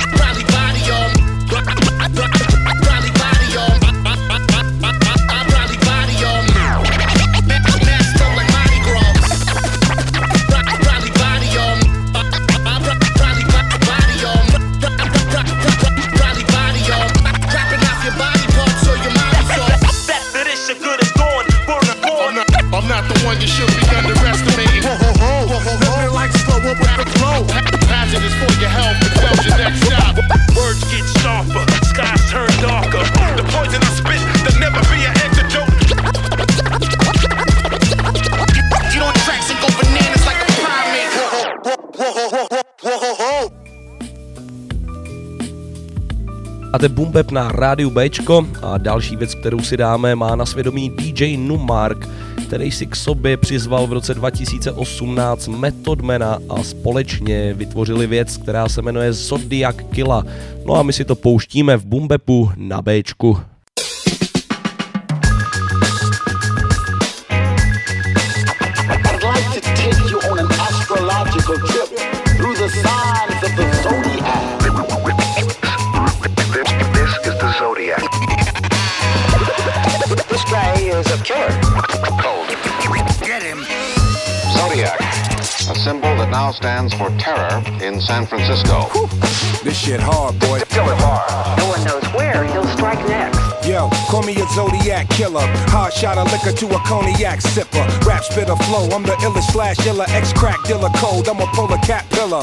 [29.51, 29.85] next.
[30.57, 33.05] Words get sharper, skies turn darker.
[33.37, 35.73] The poison I spit, there'll never be an antidote.
[38.93, 41.15] Get on tracks and go bananas like a primate.
[46.75, 50.91] A to Bap na rádiu Bčko a další věc, kterou si dáme, má na svědomí
[50.91, 52.09] DJ Numark,
[52.47, 58.83] který si k sobě přizval v roce 2018 Methodmana a společně vytvořili věc, která se
[58.83, 60.25] jmenuje Zodiac Killa.
[60.67, 63.54] No a my si to pouštíme v Boom Bapu na Bčku.
[86.35, 88.91] Now stands for terror in San Francisco.
[89.63, 90.59] This shit hard, boy.
[90.67, 91.31] Kill it hard.
[91.63, 93.39] No one knows where he'll strike next.
[93.63, 95.47] Yo, call me a Zodiac killer.
[95.71, 97.87] Hard shot of liquor to a cognac sipper.
[98.05, 100.07] Rap spitter flow, I'm the illest slash iller.
[100.09, 102.43] Ex crack dealer cold, I'm a polar cat pillar.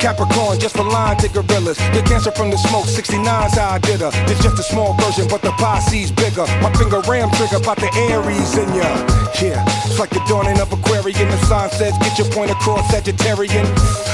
[0.00, 1.76] Capricorn, just for line to gorillas.
[1.92, 4.10] Get cancer from the smoke, 69's how I did her.
[4.32, 6.48] It's just a small version, but the posse's bigger.
[6.64, 9.25] My finger ram trigger, about the Aries in ya.
[9.42, 11.28] Yeah, it's like the dawning of Aquarian.
[11.28, 13.66] The sign says, get your point across, Sagittarian.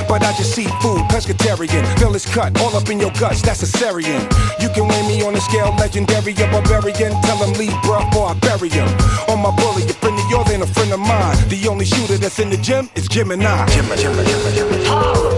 [0.08, 1.86] But I just see food, pescatarian.
[1.98, 4.20] Feel it's cut all up in your guts, that's a Syrian.
[4.58, 7.12] You can weigh me on a scale, legendary, a barbarian.
[7.22, 8.88] Tell him leave, bruh, or I bury him.
[9.28, 11.36] On my bully, a friend of yours ain't a friend of mine.
[11.48, 13.66] The only shooter that's in the gym is Gemini.
[13.66, 14.84] Gemini, Gemini, Gemini.
[14.88, 15.31] Oh!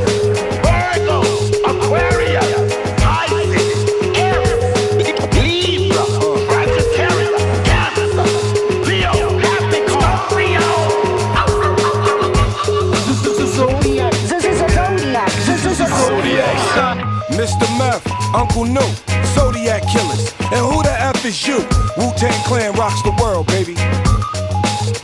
[17.45, 17.69] Mr.
[17.77, 18.91] Meth, Uncle New,
[19.35, 20.33] Zodiac Killers.
[20.51, 21.59] And who the F is you?
[21.99, 23.75] Wu Tang Clan rocks the world, baby.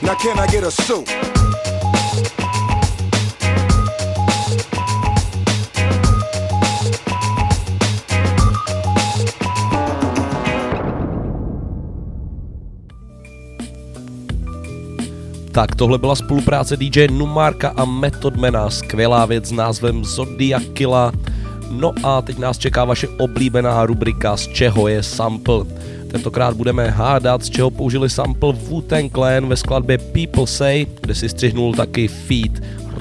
[0.01, 1.07] Now, can I get a suit?
[15.53, 21.13] Tak tohle byla spolupráce DJ Numarka a Methodmana, skvělá věc s názvem Zodiac Killa.
[21.71, 25.65] No a teď nás čeká vaše oblíbená rubrika Z čeho je sample.
[26.11, 31.29] Tentokrát budeme hádat, z čeho použili sample Wu-Tang Clan ve skladbě People Say, kde si
[31.29, 32.51] střihnul taky feat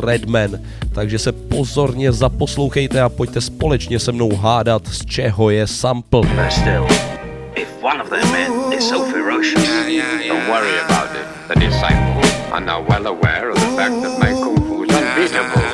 [0.03, 0.51] Redman.
[0.93, 6.21] Takže se pozorně zaposlouchejte a pojďte společně se mnou hádat, z čeho je sample.
[6.49, 6.87] Still,
[7.55, 9.69] if one of them men is so ferocious,
[10.27, 11.25] don't worry about it.
[11.47, 15.68] The disciples are now well aware of the fact that my kung fu is unbeatable.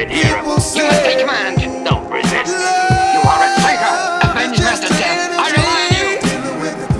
[0.00, 0.40] Brother, we trap Shaolin hero.
[0.40, 1.84] You must take command.
[1.84, 2.48] Don't resist.
[2.48, 3.94] You are a traitor.
[4.24, 5.30] Avenge Master Death.
[5.32, 6.08] I rely on you.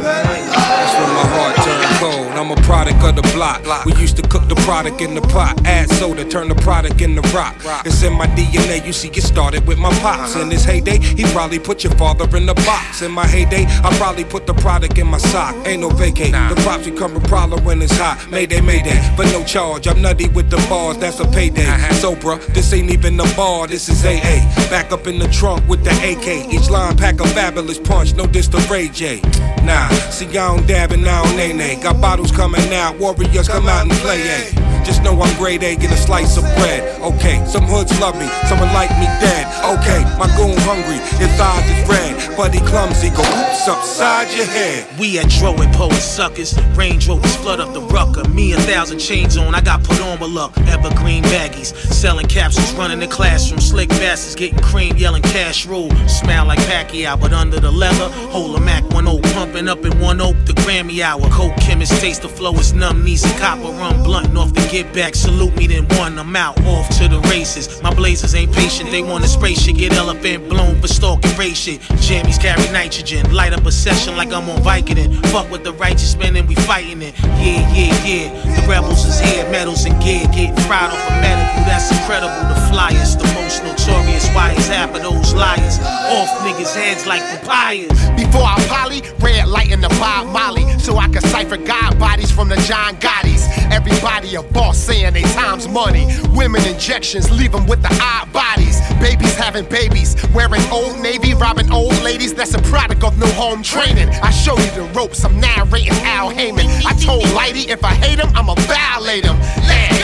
[0.01, 2.33] That's when my heart turned cold.
[2.37, 3.65] I'm a product of the block.
[3.85, 7.21] We used to cook the product in the pot, add soda, turn the product into
[7.35, 7.57] rock.
[7.85, 8.87] It's in my DNA.
[8.87, 10.37] You see, it started with my pops.
[10.37, 13.03] In his heyday, he probably put your father in the box.
[13.03, 15.57] In my heyday, I probably put the product in my sock.
[15.67, 16.31] Ain't no vacate.
[16.31, 18.25] The props become a problem when it's hot.
[18.31, 19.89] Mayday, mayday, but no charge.
[19.89, 20.99] I'm nutty with the bars.
[20.99, 21.67] That's a payday.
[22.03, 23.67] So, bruh, this ain't even a bar.
[23.67, 24.39] This is AA.
[24.71, 26.53] Back up in the trunk with the AK.
[26.55, 28.15] Each line pack a fabulous punch.
[28.15, 29.21] No diss to Ray J.
[29.65, 31.75] Nah, see, I don't dab and I don't nay nay.
[31.83, 33.01] Got bottles coming out.
[33.01, 34.23] Warriors come out and play.
[34.23, 34.60] eh.
[34.85, 37.01] Just know I'm grade A, get a slice of bread.
[37.01, 39.47] Okay, some hoods love me, someone like me dead.
[39.79, 44.47] Okay, my goon hungry, his eyes is red, but he clumsy, go oops upside your
[44.47, 44.87] head.
[44.99, 46.59] We at Dro and Poet Suckers.
[46.77, 48.29] Range Rovers flood up the rucker.
[48.29, 50.57] Me a thousand chains on, I got put on with luck.
[50.69, 53.61] Evergreen baggies, selling capsules, running the classroom.
[53.61, 55.91] Slick bastards getting cream, yelling cash rule.
[56.09, 59.99] Smell like Pacquiao, but under the leather, hold a Mac 1 0 pumping up in
[60.01, 60.37] one oak.
[60.45, 63.05] The Grammy hour, coke chemist taste the flow is numb.
[63.05, 65.15] Knees and copper run blunt off the get back.
[65.15, 67.83] Salute me then one, I'm out off to the races.
[67.83, 71.81] My blazers ain't patient, they wanna spray shit, get elephant blown for stalking race shit.
[72.07, 75.15] Jammies carry nitrogen, light up a session like I'm on Vicodin.
[75.27, 77.15] Fuck with the righteous men and we fighting it.
[77.21, 78.61] Yeah, yeah, yeah.
[78.61, 81.65] The rebels is here, medals and gear, getting fried off a medical.
[81.69, 82.41] That's incredible.
[82.49, 84.27] The flyers, the most notorious.
[84.35, 87.93] Why is half of those liars off niggas' heads like papayas?
[88.17, 92.31] Before I poly, red light in the Bob Molly, so I can cipher God bodies
[92.31, 93.47] from the John Gottis.
[93.71, 96.07] Everybody a boss saying they time's money.
[96.35, 98.81] Women injections leave them with the odd bodies.
[99.01, 102.35] Babies having babies, wearing old navy, robbing old ladies.
[102.35, 104.09] That's a product of no home training.
[104.23, 106.67] I show you the ropes, I'm narrating Al Heyman.
[106.85, 109.37] I told Lighty if I hate him, I'ma violate him.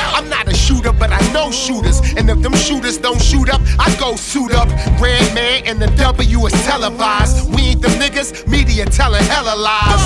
[0.02, 2.00] I'm not a shooter, but I know shooters.
[2.16, 4.68] And if them shooters don't shoot up, I go suit up.
[5.00, 7.54] Redman and the W is televised.
[7.54, 10.02] We ain't them niggas, media telling hella lies.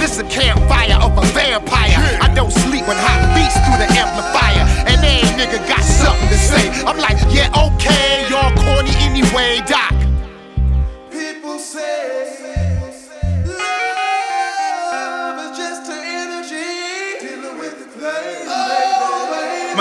[0.00, 1.98] This a campfire of a vampire.
[2.20, 4.64] I don't sleep when hot beats through the amplifier.
[4.90, 6.70] And every nigga got something to say.
[6.84, 9.94] I'm like, yeah, okay, y'all corny anyway, Doc.
[11.10, 12.01] People say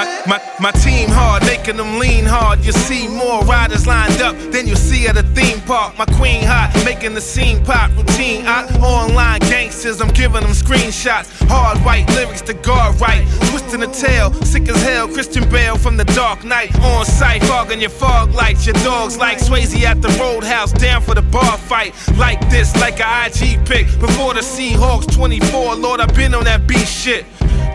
[0.01, 2.65] My, my, my team hard, making them lean hard.
[2.65, 5.95] You see more riders lined up than you see at a theme park.
[5.95, 7.91] My queen hot, making the scene pop.
[7.95, 11.29] Routine out, online gangsters, I'm giving them screenshots.
[11.47, 13.23] Hard white lyrics to guard right.
[13.51, 15.07] Twisting the tail, sick as hell.
[15.07, 16.73] Christian Bale from the Dark Knight.
[16.79, 18.65] On sight, fogging your fog lights.
[18.65, 21.93] Your dogs like Swayze at the roadhouse, down for the bar fight.
[22.17, 23.85] Like this, like a IG pick.
[23.99, 27.23] Before the Seahawks 24, Lord, I've been on that beat shit.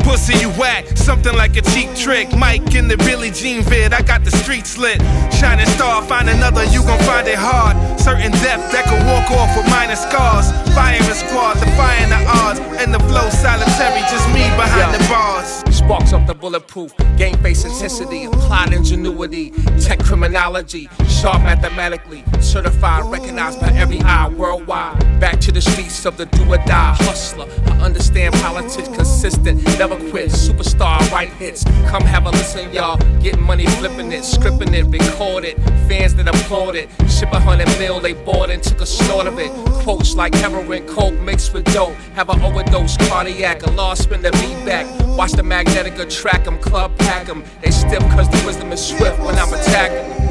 [0.06, 2.30] Pussy you whack, something like a cheap trick.
[2.38, 5.02] Mike in the Billie Jean vid, I got the streets lit.
[5.34, 7.74] Shining star, find another, you gon' find it hard.
[7.98, 10.46] Certain depth that can walk off with minor scars.
[10.76, 12.60] Firing squad, defying the odds.
[12.78, 15.64] And the flow solitary, just me behind the bars.
[15.74, 19.50] Sparks up the bulletproof, game face intensity, applied ingenuity,
[19.80, 24.98] tech criminology, sharp mathematically, certified, recognized by every eye worldwide.
[25.20, 27.48] Back to the streets of the do or die hustler.
[27.66, 31.64] I understand politics, consistent, never quit, superstar, write hits.
[31.86, 32.96] Come have a listen, y'all.
[33.20, 35.56] Get money flipping it, scripting it, record it.
[35.88, 39.38] Fans that applaud it, ship a hundred mil, they bought and took a snort of
[39.38, 39.50] it.
[39.82, 41.94] Quotes like heroin, coke mixed with dope.
[42.14, 44.86] Have an overdose, cardiac, a lost spin the beat back.
[45.16, 47.44] Watch the magnetic track 'em, club pack 'em.
[47.62, 50.26] They stiff cause the wisdom is swift when I'm attacking.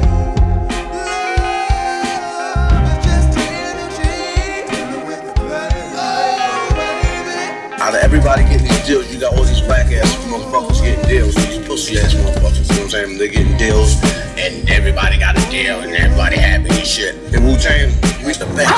[7.78, 11.34] Out of everybody getting deals, you got all these whack ass motherfuckers getting deals.
[11.34, 13.18] These pussy ass motherfuckers, you know what I'm saying?
[13.18, 13.98] They're getting deals,
[14.38, 17.14] and everybody got a deal, and everybody happy and shit.
[17.34, 17.90] And Wu Tang,
[18.24, 18.72] we the best.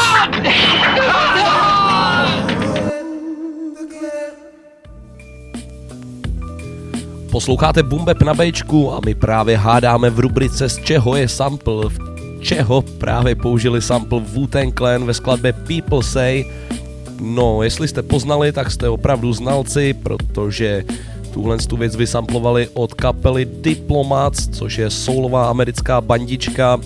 [7.30, 11.98] Posloucháte Bumbeb na Bčku a my právě hádáme v rubrice z čeho je sample, v
[12.40, 16.44] čeho právě použili sample Wu-Tang Clan ve skladbě People Say.
[17.20, 20.84] No, jestli jste poznali, tak jste opravdu znalci, protože
[21.32, 26.80] tuhle tu věc vysamplovali od kapely Diplomats, což je soulová americká bandička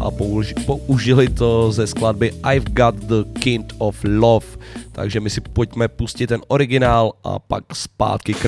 [0.00, 4.46] a použi- použili to ze skladby I've Got the Kind of Love.
[4.92, 8.44] Takže my si pojďme pustit ten originál a pak zpátky k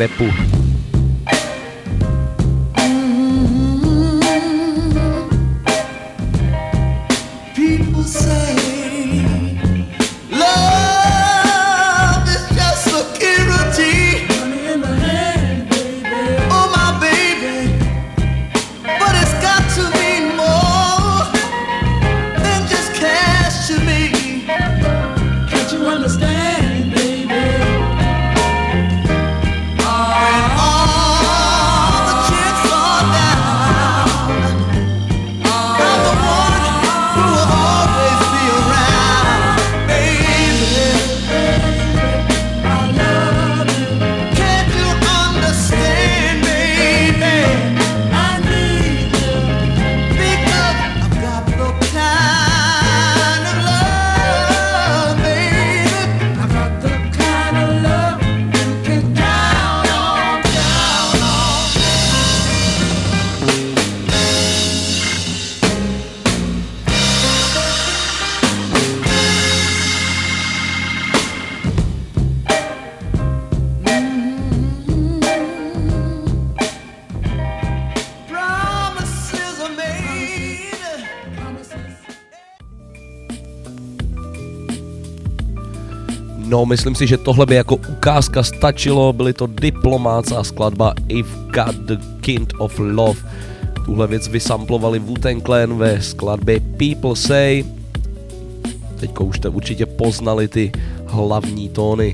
[86.61, 91.27] No, myslím si, že tohle by jako ukázka stačilo, byly to Diplomats a skladba If
[91.37, 93.21] Got the Kind of Love.
[93.85, 97.65] Tuhle věc vysamplovali Wu-Tang Clan ve skladbě People Say.
[99.01, 100.73] Teďko už jste určitě poznali ty
[101.07, 102.13] hlavní tóny.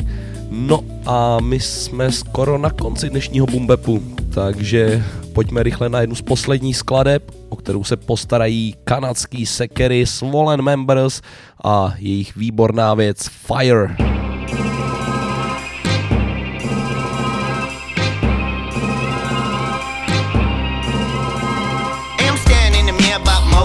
[0.50, 4.02] No a my jsme skoro na konci dnešního bumbepu,
[4.34, 10.62] takže pojďme rychle na jednu z posledních skladeb, o kterou se postarají kanadský sekery Swollen
[10.62, 11.20] Members
[11.64, 14.15] a jejich výborná věc Fire.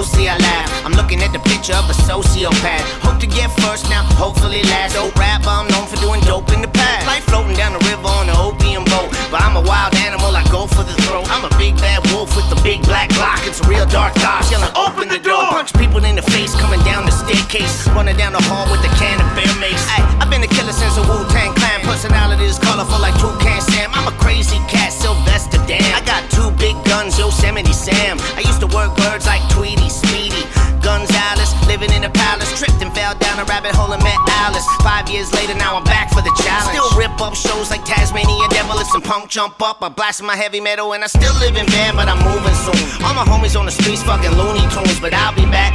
[0.02, 0.86] Mostly I laugh.
[0.86, 2.82] I'm looking at the picture of a sociopath.
[3.06, 4.96] Hope to get first now, hopefully last.
[4.96, 7.06] Dope rapper, I'm known for doing dope in the past.
[7.06, 9.14] Like floating down the river on an opium boat.
[9.30, 11.30] But I'm a wild animal, I go for the throat.
[11.30, 13.46] I'm a big bad wolf with the big black block.
[13.46, 14.42] It's a real dark thought.
[14.50, 15.54] Yelling, open the door.
[15.54, 15.70] Punch
[16.00, 17.88] in the face coming down the staircase.
[17.92, 19.84] Running down the hall with a can of bear mace.
[19.92, 21.82] Ay, I've been a killer since a Wu Tang Clan.
[21.84, 23.92] Personality is colorful like Toucan Sam.
[23.94, 25.84] I'm a crazy cat, Sylvester Dan.
[25.92, 28.18] I got two big guns, Yosemite Sam.
[28.40, 30.48] I used to work birds like Tweety, Speedy.
[30.82, 34.66] Gonzalez, living in a palace, tripped and fell down a rabbit hole and met Alice.
[34.82, 36.74] Five years later, now I'm back for the challenge.
[36.74, 38.80] Still rip up shows like Tasmania Devil.
[38.80, 41.68] If some punk jump up, I blast my heavy metal, and I still live in
[41.68, 42.82] van, but I'm moving soon.
[43.06, 45.72] All my homies on the streets, fucking Looney Tunes, but I'll be back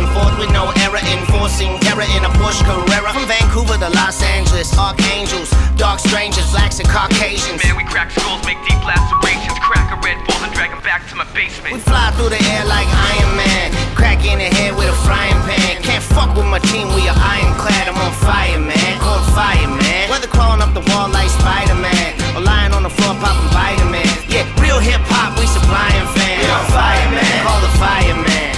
[0.00, 3.12] and forth with no error, enforcing terror in a Porsche Carrera.
[3.12, 7.60] From Vancouver to Los Angeles, archangels, dark strangers, blacks and Caucasians.
[7.60, 11.14] Man, we crack skulls, make deep lacerations, crack a Red Bull and drag back to
[11.16, 11.76] my basement.
[11.76, 15.36] We fly through the air like Iron Man, crack in the head with a frying
[15.44, 15.82] pan.
[15.84, 17.84] Can't fuck with my team, we are ironclad.
[17.84, 20.08] I'm on fire, man, on fire, man.
[20.08, 24.08] Whether crawling up the wall like Spider-Man or lying on the floor popping vitamins.
[24.32, 26.40] Yeah, real hip hop, we supplying fans.
[26.40, 26.99] We on fire.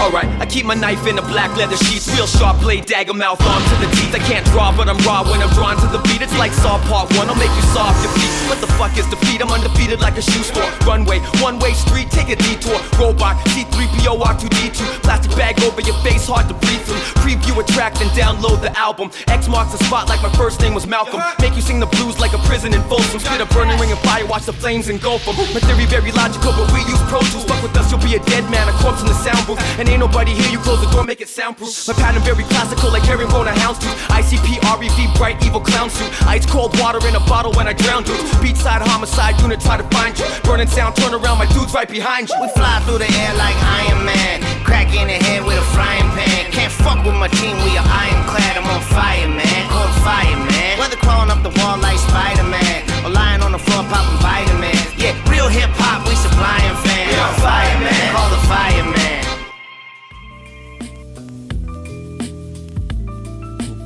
[0.02, 3.62] I keep my knife in a black leather sheath, real sharp blade, dagger mouth, arm
[3.62, 4.10] to the teeth.
[4.10, 6.20] I can't draw, but I'm raw when I'm drawn to the beat.
[6.20, 8.34] It's like Saw Part 1, I'll make you soft defeat.
[8.50, 9.38] What the fuck is defeat?
[9.38, 10.66] I'm undefeated like a shoe store.
[10.82, 12.82] Runway, one way street, take a detour.
[12.98, 15.06] Robot, C3PO, R2D2.
[15.06, 16.98] Plastic bag over your face, hard to breathe through.
[17.22, 19.14] Preview a track, then download the album.
[19.30, 21.22] X marks the spot like my first name was Malcolm.
[21.38, 23.22] Make you sing the blues like a prison in Folsom.
[23.22, 25.38] Spit a burning ring of fire, watch the flames engulf them.
[25.54, 27.46] My theory very logical, but we use Pro Tools.
[27.46, 29.62] Fuck with us, you'll be a dead man, a corpse in the sound booth.
[29.78, 31.70] And ain't nobody here, you close the door, make it soundproof.
[31.86, 33.92] My pattern very classical, like Harry Rona houndstooth.
[34.08, 36.08] ICP, REV, bright evil clown suit.
[36.26, 38.16] Ice cold water in a bottle when I drown you.
[38.40, 40.24] Beachside homicide unit, try to find you.
[40.42, 42.36] Burning sound, turn around, my dude's right behind you.
[42.40, 44.40] We fly through the air like Iron Man.
[44.64, 46.50] Crack in the head with a frying pan.
[46.50, 48.56] Can't fuck with my team, we are ironclad.
[48.56, 49.62] I'm on fire, man.
[49.76, 50.78] On fire, man.
[50.80, 54.88] Whether crawling up the wall like Spider Man or lying on the floor popping vitamins.
[54.96, 56.06] Yeah, real hip hop,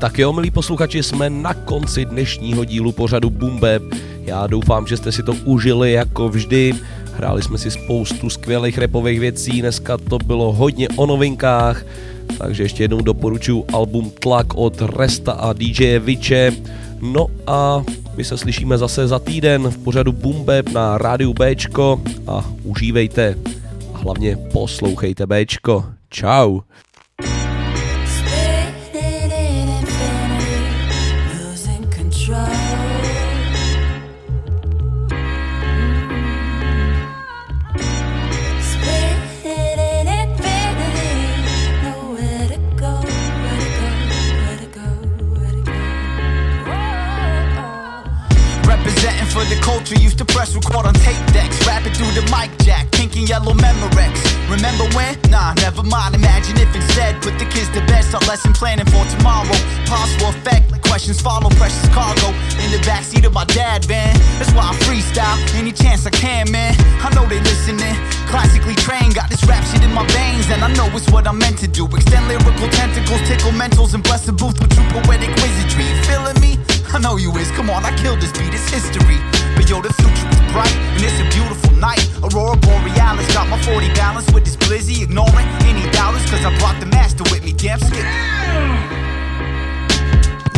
[0.07, 3.81] Tak jo, milí posluchači, jsme na konci dnešního dílu pořadu Bumbe.
[4.21, 6.75] Já doufám, že jste si to užili jako vždy.
[7.15, 11.85] Hráli jsme si spoustu skvělých repových věcí, dneska to bylo hodně o novinkách,
[12.39, 16.53] takže ještě jednou doporučuji album Tlak od Resta a DJ Viče.
[17.01, 17.83] No a
[18.17, 23.35] my se slyšíme zase za týden v pořadu Bumbe na rádiu Bčko a užívejte
[23.95, 25.85] a hlavně poslouchejte Bčko.
[26.11, 26.63] Ciao.
[49.67, 53.29] Culture, used to press record on tape decks, rapping through the mic jack, pink and
[53.29, 54.15] yellow Memorex.
[54.47, 55.19] Remember when?
[55.29, 56.15] Nah, never mind.
[56.15, 59.59] Imagine if instead put the kids to bed, start lesson planning for tomorrow.
[59.91, 62.31] For effect, questions follow, precious cargo
[62.63, 64.15] in the backseat of my dad van.
[64.39, 66.75] That's why I freestyle any chance I can, man.
[67.03, 67.97] I know they listening.
[68.31, 71.39] Classically trained, got this rap shit in my veins, and I know it's what I'm
[71.39, 71.87] meant to do.
[71.87, 75.85] Extend lyrical tentacles, tickle mentals, and bless the booth with true poetic wizardry.
[75.91, 76.59] You feeling me?
[76.95, 77.51] I know you is.
[77.51, 78.55] Come on, I killed this beat.
[78.55, 79.19] It's history.
[79.69, 81.99] Yo, the future is bright, and it's a beautiful night.
[82.23, 86.79] Aurora Borealis got my 40 balance with this blizzy, ignoring any doubters, cause I brought
[86.79, 87.53] the master with me.
[87.53, 88.96] Damn skip.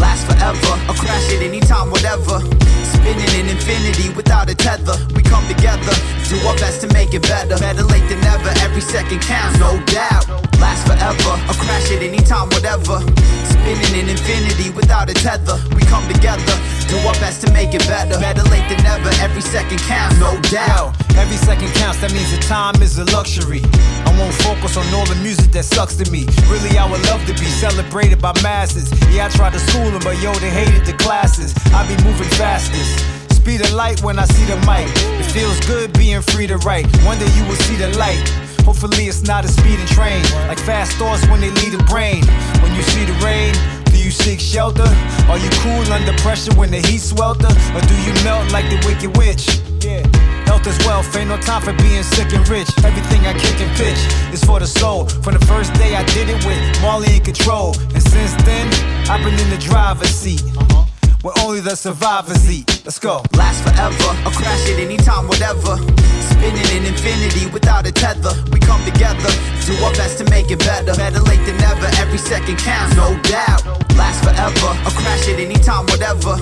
[0.01, 2.41] Last forever, I'll crash it anytime, whatever.
[2.85, 4.97] Spinning in infinity without a tether.
[5.15, 5.95] We come together,
[6.29, 7.59] do our best to make it better.
[7.59, 10.27] Better late than never, every second counts, no doubt.
[10.59, 13.01] Last forever, I'll crash it anytime, whatever.
[13.47, 15.59] Spinning in infinity without a tether.
[15.75, 16.55] We come together,
[16.89, 18.19] do our best to make it better.
[18.19, 20.95] Better late than never, every second counts, no doubt.
[21.17, 23.61] Every second counts, that means the time is a luxury.
[24.07, 26.27] I won't focus on all the music that sucks to me.
[26.47, 28.91] Really, I would love to be celebrated by masses.
[29.11, 31.55] Yeah, I tried to school them, but yo, they hated the classes.
[31.73, 33.05] I be moving fastest.
[33.35, 34.89] Speed of light when I see the mic.
[35.21, 36.87] It feels good being free to write.
[37.05, 38.23] One day you will see the light.
[38.65, 40.23] Hopefully, it's not a speeding train.
[40.49, 42.25] Like fast thoughts when they leave the brain.
[42.61, 43.55] When you see the rain,
[43.87, 44.89] do you seek shelter?
[45.31, 47.49] Are you cool under pressure when the heat swelter?
[47.75, 49.61] Or do you melt like the wicked witch?
[49.81, 50.18] Yeah.
[50.59, 52.67] Health is wealth, ain't no time for being sick and rich.
[52.83, 54.01] Everything I kick and pitch
[54.35, 55.07] is for the soul.
[55.07, 57.79] From the first day I did it with Marley in control.
[57.95, 58.67] And since then,
[59.09, 60.43] I've been in the driver's seat.
[60.43, 60.85] Uh-huh.
[61.23, 62.83] Where only the survivors eat.
[62.85, 63.23] Let's go.
[63.37, 65.79] Last forever, I'll crash it anytime, whatever.
[66.27, 68.35] Spinning in infinity without a tether.
[68.51, 69.31] We come together,
[69.63, 70.93] do our best to make it better.
[70.95, 73.63] Better late than never, every second counts, no doubt.
[73.95, 76.35] Last forever, I'll crash it anytime, whatever.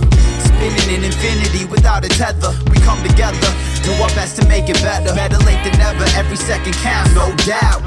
[0.57, 2.51] Spinning in infinity without a tether.
[2.71, 3.53] We come together,
[3.85, 5.15] do our best to make it better.
[5.15, 7.83] Better late than never, every second counts, no doubt.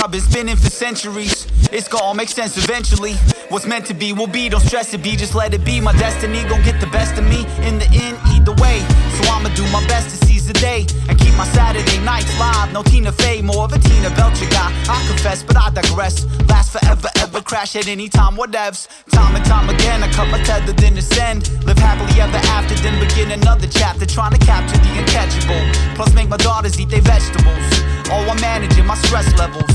[0.00, 1.46] I've been spinning for centuries.
[1.72, 3.14] It's gonna make sense eventually.
[3.48, 5.80] What's meant to be will be, don't stress it be, just let it be.
[5.80, 8.78] My destiny gon' get the best of me in the end, either way.
[9.18, 12.72] So I'ma do my best to seize the day and keep my Saturday nights live.
[12.72, 14.70] No Tina Fey, more of a Tina Belcher guy.
[14.88, 16.26] I confess, but I digress.
[16.48, 18.86] Last forever, ever crash at any time, whatevs.
[19.10, 21.50] Time and time again, I cut my tether, then descend.
[21.66, 24.06] Live happily ever after, then begin another chapter.
[24.06, 25.96] Trying to capture the uncatchable.
[25.96, 27.82] Plus, make my daughters eat their vegetables.
[28.10, 29.68] All while managing my stress levels.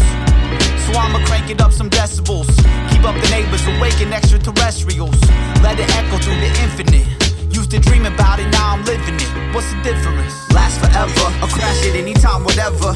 [0.86, 2.48] So I'ma crank it up some decibels.
[2.92, 5.20] Keep up the neighbors, awaken extraterrestrials.
[5.62, 7.08] Let it echo through the infinite.
[7.54, 9.30] Used to dream about it, now I'm living it.
[9.54, 10.34] What's the difference?
[10.54, 12.94] Last forever, I'll crash it anytime, whatever.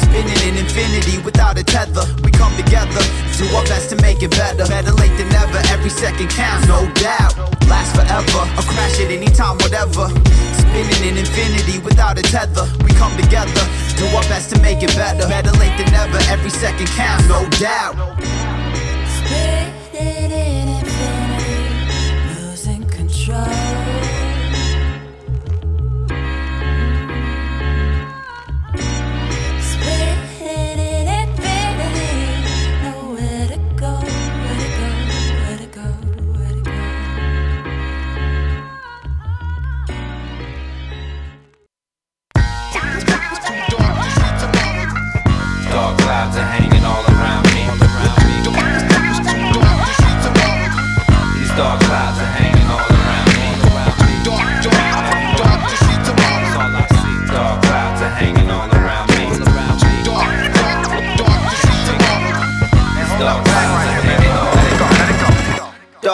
[0.00, 2.04] Spinning in infinity without a tether.
[2.24, 3.04] We come together,
[3.36, 4.64] do our best to make it better.
[4.64, 7.36] Better late than never, every second counts, no doubt.
[7.68, 10.08] Last forever, I'll crash it anytime, whatever.
[10.56, 12.64] Spinning in infinity without a tether.
[12.84, 13.64] We come together,
[13.98, 15.26] do our best to make it better.
[15.28, 17.96] Better late than never, every second counts, no doubt.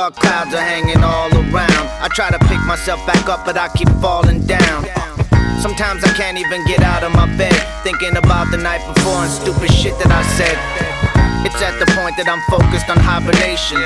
[0.04, 1.88] Dark clouds are hanging all around.
[2.04, 4.84] I try to pick myself back up, but I keep falling down.
[5.62, 9.30] Sometimes I can't even get out of my bed, thinking about the night before and
[9.30, 10.93] stupid shit that I said.
[11.42, 13.82] It's at the point that I'm focused on hibernation.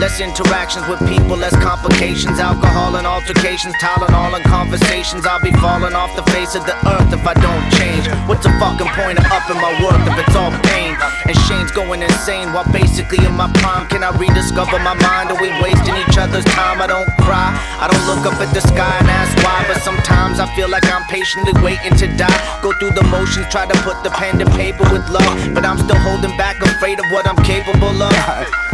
[0.00, 2.40] Less interactions with people, less complications.
[2.40, 5.28] Alcohol and altercations, Tylenol and conversations.
[5.28, 8.08] I'll be falling off the face of the earth if I don't change.
[8.24, 10.96] What's the fucking point of upping my worth if it's all pain?
[11.28, 13.86] And Shane's going insane while basically in my prime.
[13.92, 15.28] Can I rediscover my mind?
[15.30, 16.80] Are we wasting each other's time?
[16.80, 17.52] I don't cry.
[17.76, 19.68] I don't look up at the sky and ask why.
[19.68, 22.40] But sometimes I feel like I'm patiently waiting to die.
[22.64, 25.52] Go through the motions, try to put the pen to paper with love.
[25.52, 28.12] But I'm still holding back, afraid of what I'm capable of.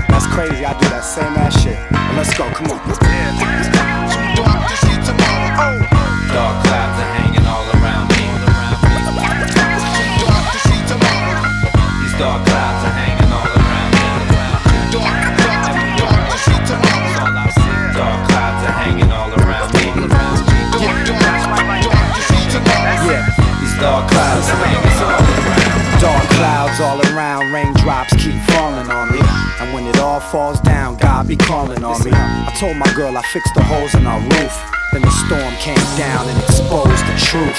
[0.09, 0.65] That's crazy.
[0.65, 1.77] I do that same ass shit.
[1.91, 2.49] But let's go.
[2.55, 2.81] Come on.
[6.33, 8.25] Dark clouds are hanging all around me.
[12.01, 14.07] These dark clouds are hanging all around me.
[14.97, 14.97] That's
[17.21, 17.97] all I see.
[17.97, 19.93] Dark clouds are hanging all around me.
[23.61, 26.01] These dark clouds are hanging all around.
[26.01, 27.66] Dark clouds all around, raindrops
[28.27, 29.21] keep falling on me.
[29.61, 32.11] And when it all falls down, God be calling on me.
[32.13, 34.55] I told my girl I fixed the holes in our roof.
[34.97, 37.53] Then the storm came down and exposed the truth.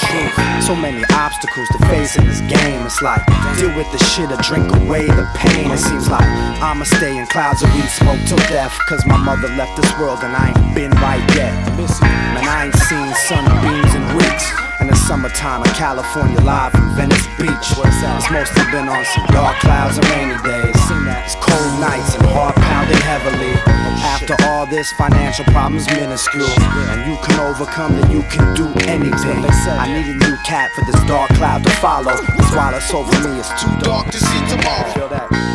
[0.58, 2.82] So many obstacles to face in this game.
[2.82, 3.22] It's like
[3.54, 5.70] deal with the shit or drink away the pain.
[5.70, 6.26] It seems like
[6.58, 8.76] I'ma stay in clouds of weed smoke till death.
[8.88, 11.54] Cause my mother left this world and I ain't been right yet.
[11.78, 14.50] Man, I ain't seen sunbeams in weeks.
[14.80, 17.68] In the summertime in California live from Venice Beach.
[17.82, 20.74] It's mostly been on some dark clouds and rainy days.
[21.22, 23.54] It's cold nights and heart pounding heavily.
[23.98, 26.46] After all this, financial problems minuscule.
[26.94, 29.44] And you can overcome, then you can do anything.
[29.44, 32.16] I need a new cat for this dark cloud to follow.
[32.36, 35.47] This while it's over me, it's too dark to see tomorrow.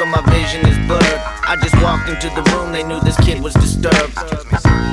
[0.00, 1.20] So my vision is blurred.
[1.44, 4.16] I just walked into the room, they knew this kid was disturbed.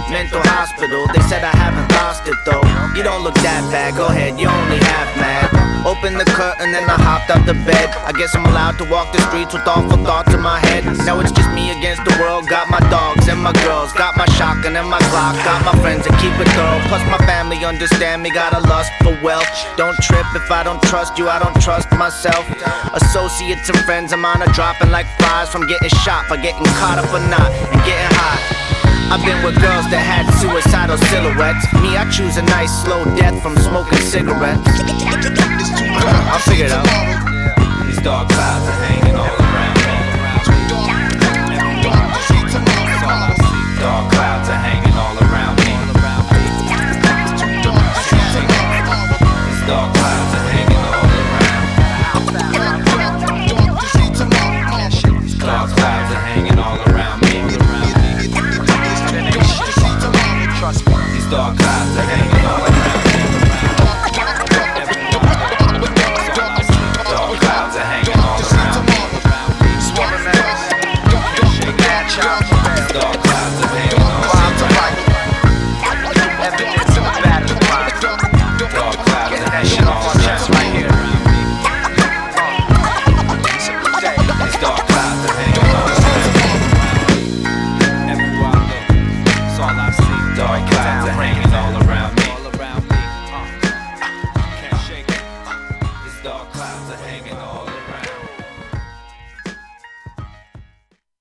[0.10, 2.64] Mental hospital, they said I haven't lost it though.
[2.96, 5.52] You don't look that bad, go ahead, you only half mad.
[5.88, 7.92] Open the curtain, then I hopped out the bed.
[8.04, 10.84] I guess I'm allowed to walk the streets with awful thoughts in my head.
[11.08, 12.48] Now it's just me against the world.
[12.48, 16.08] Got my dogs and my girls, got my shotgun and my Glock, got my friends
[16.08, 16.80] that keep it thorough.
[16.92, 19.48] Plus my family understand me, got a lust for wealth.
[19.76, 22.44] Don't trip if I don't trust you, I don't trust myself.
[22.96, 27.00] Associates and friends of mine are dropping like flies from getting shot by getting caught
[27.00, 28.77] up or not and getting high.
[29.10, 31.64] I've been with girls that had suicidal silhouettes.
[31.80, 34.68] Me, I choose a nice slow death from smoking cigarettes.
[36.28, 36.84] I'll figure it out.
[37.88, 39.27] These dark clouds are hanging all
[73.00, 73.27] Dark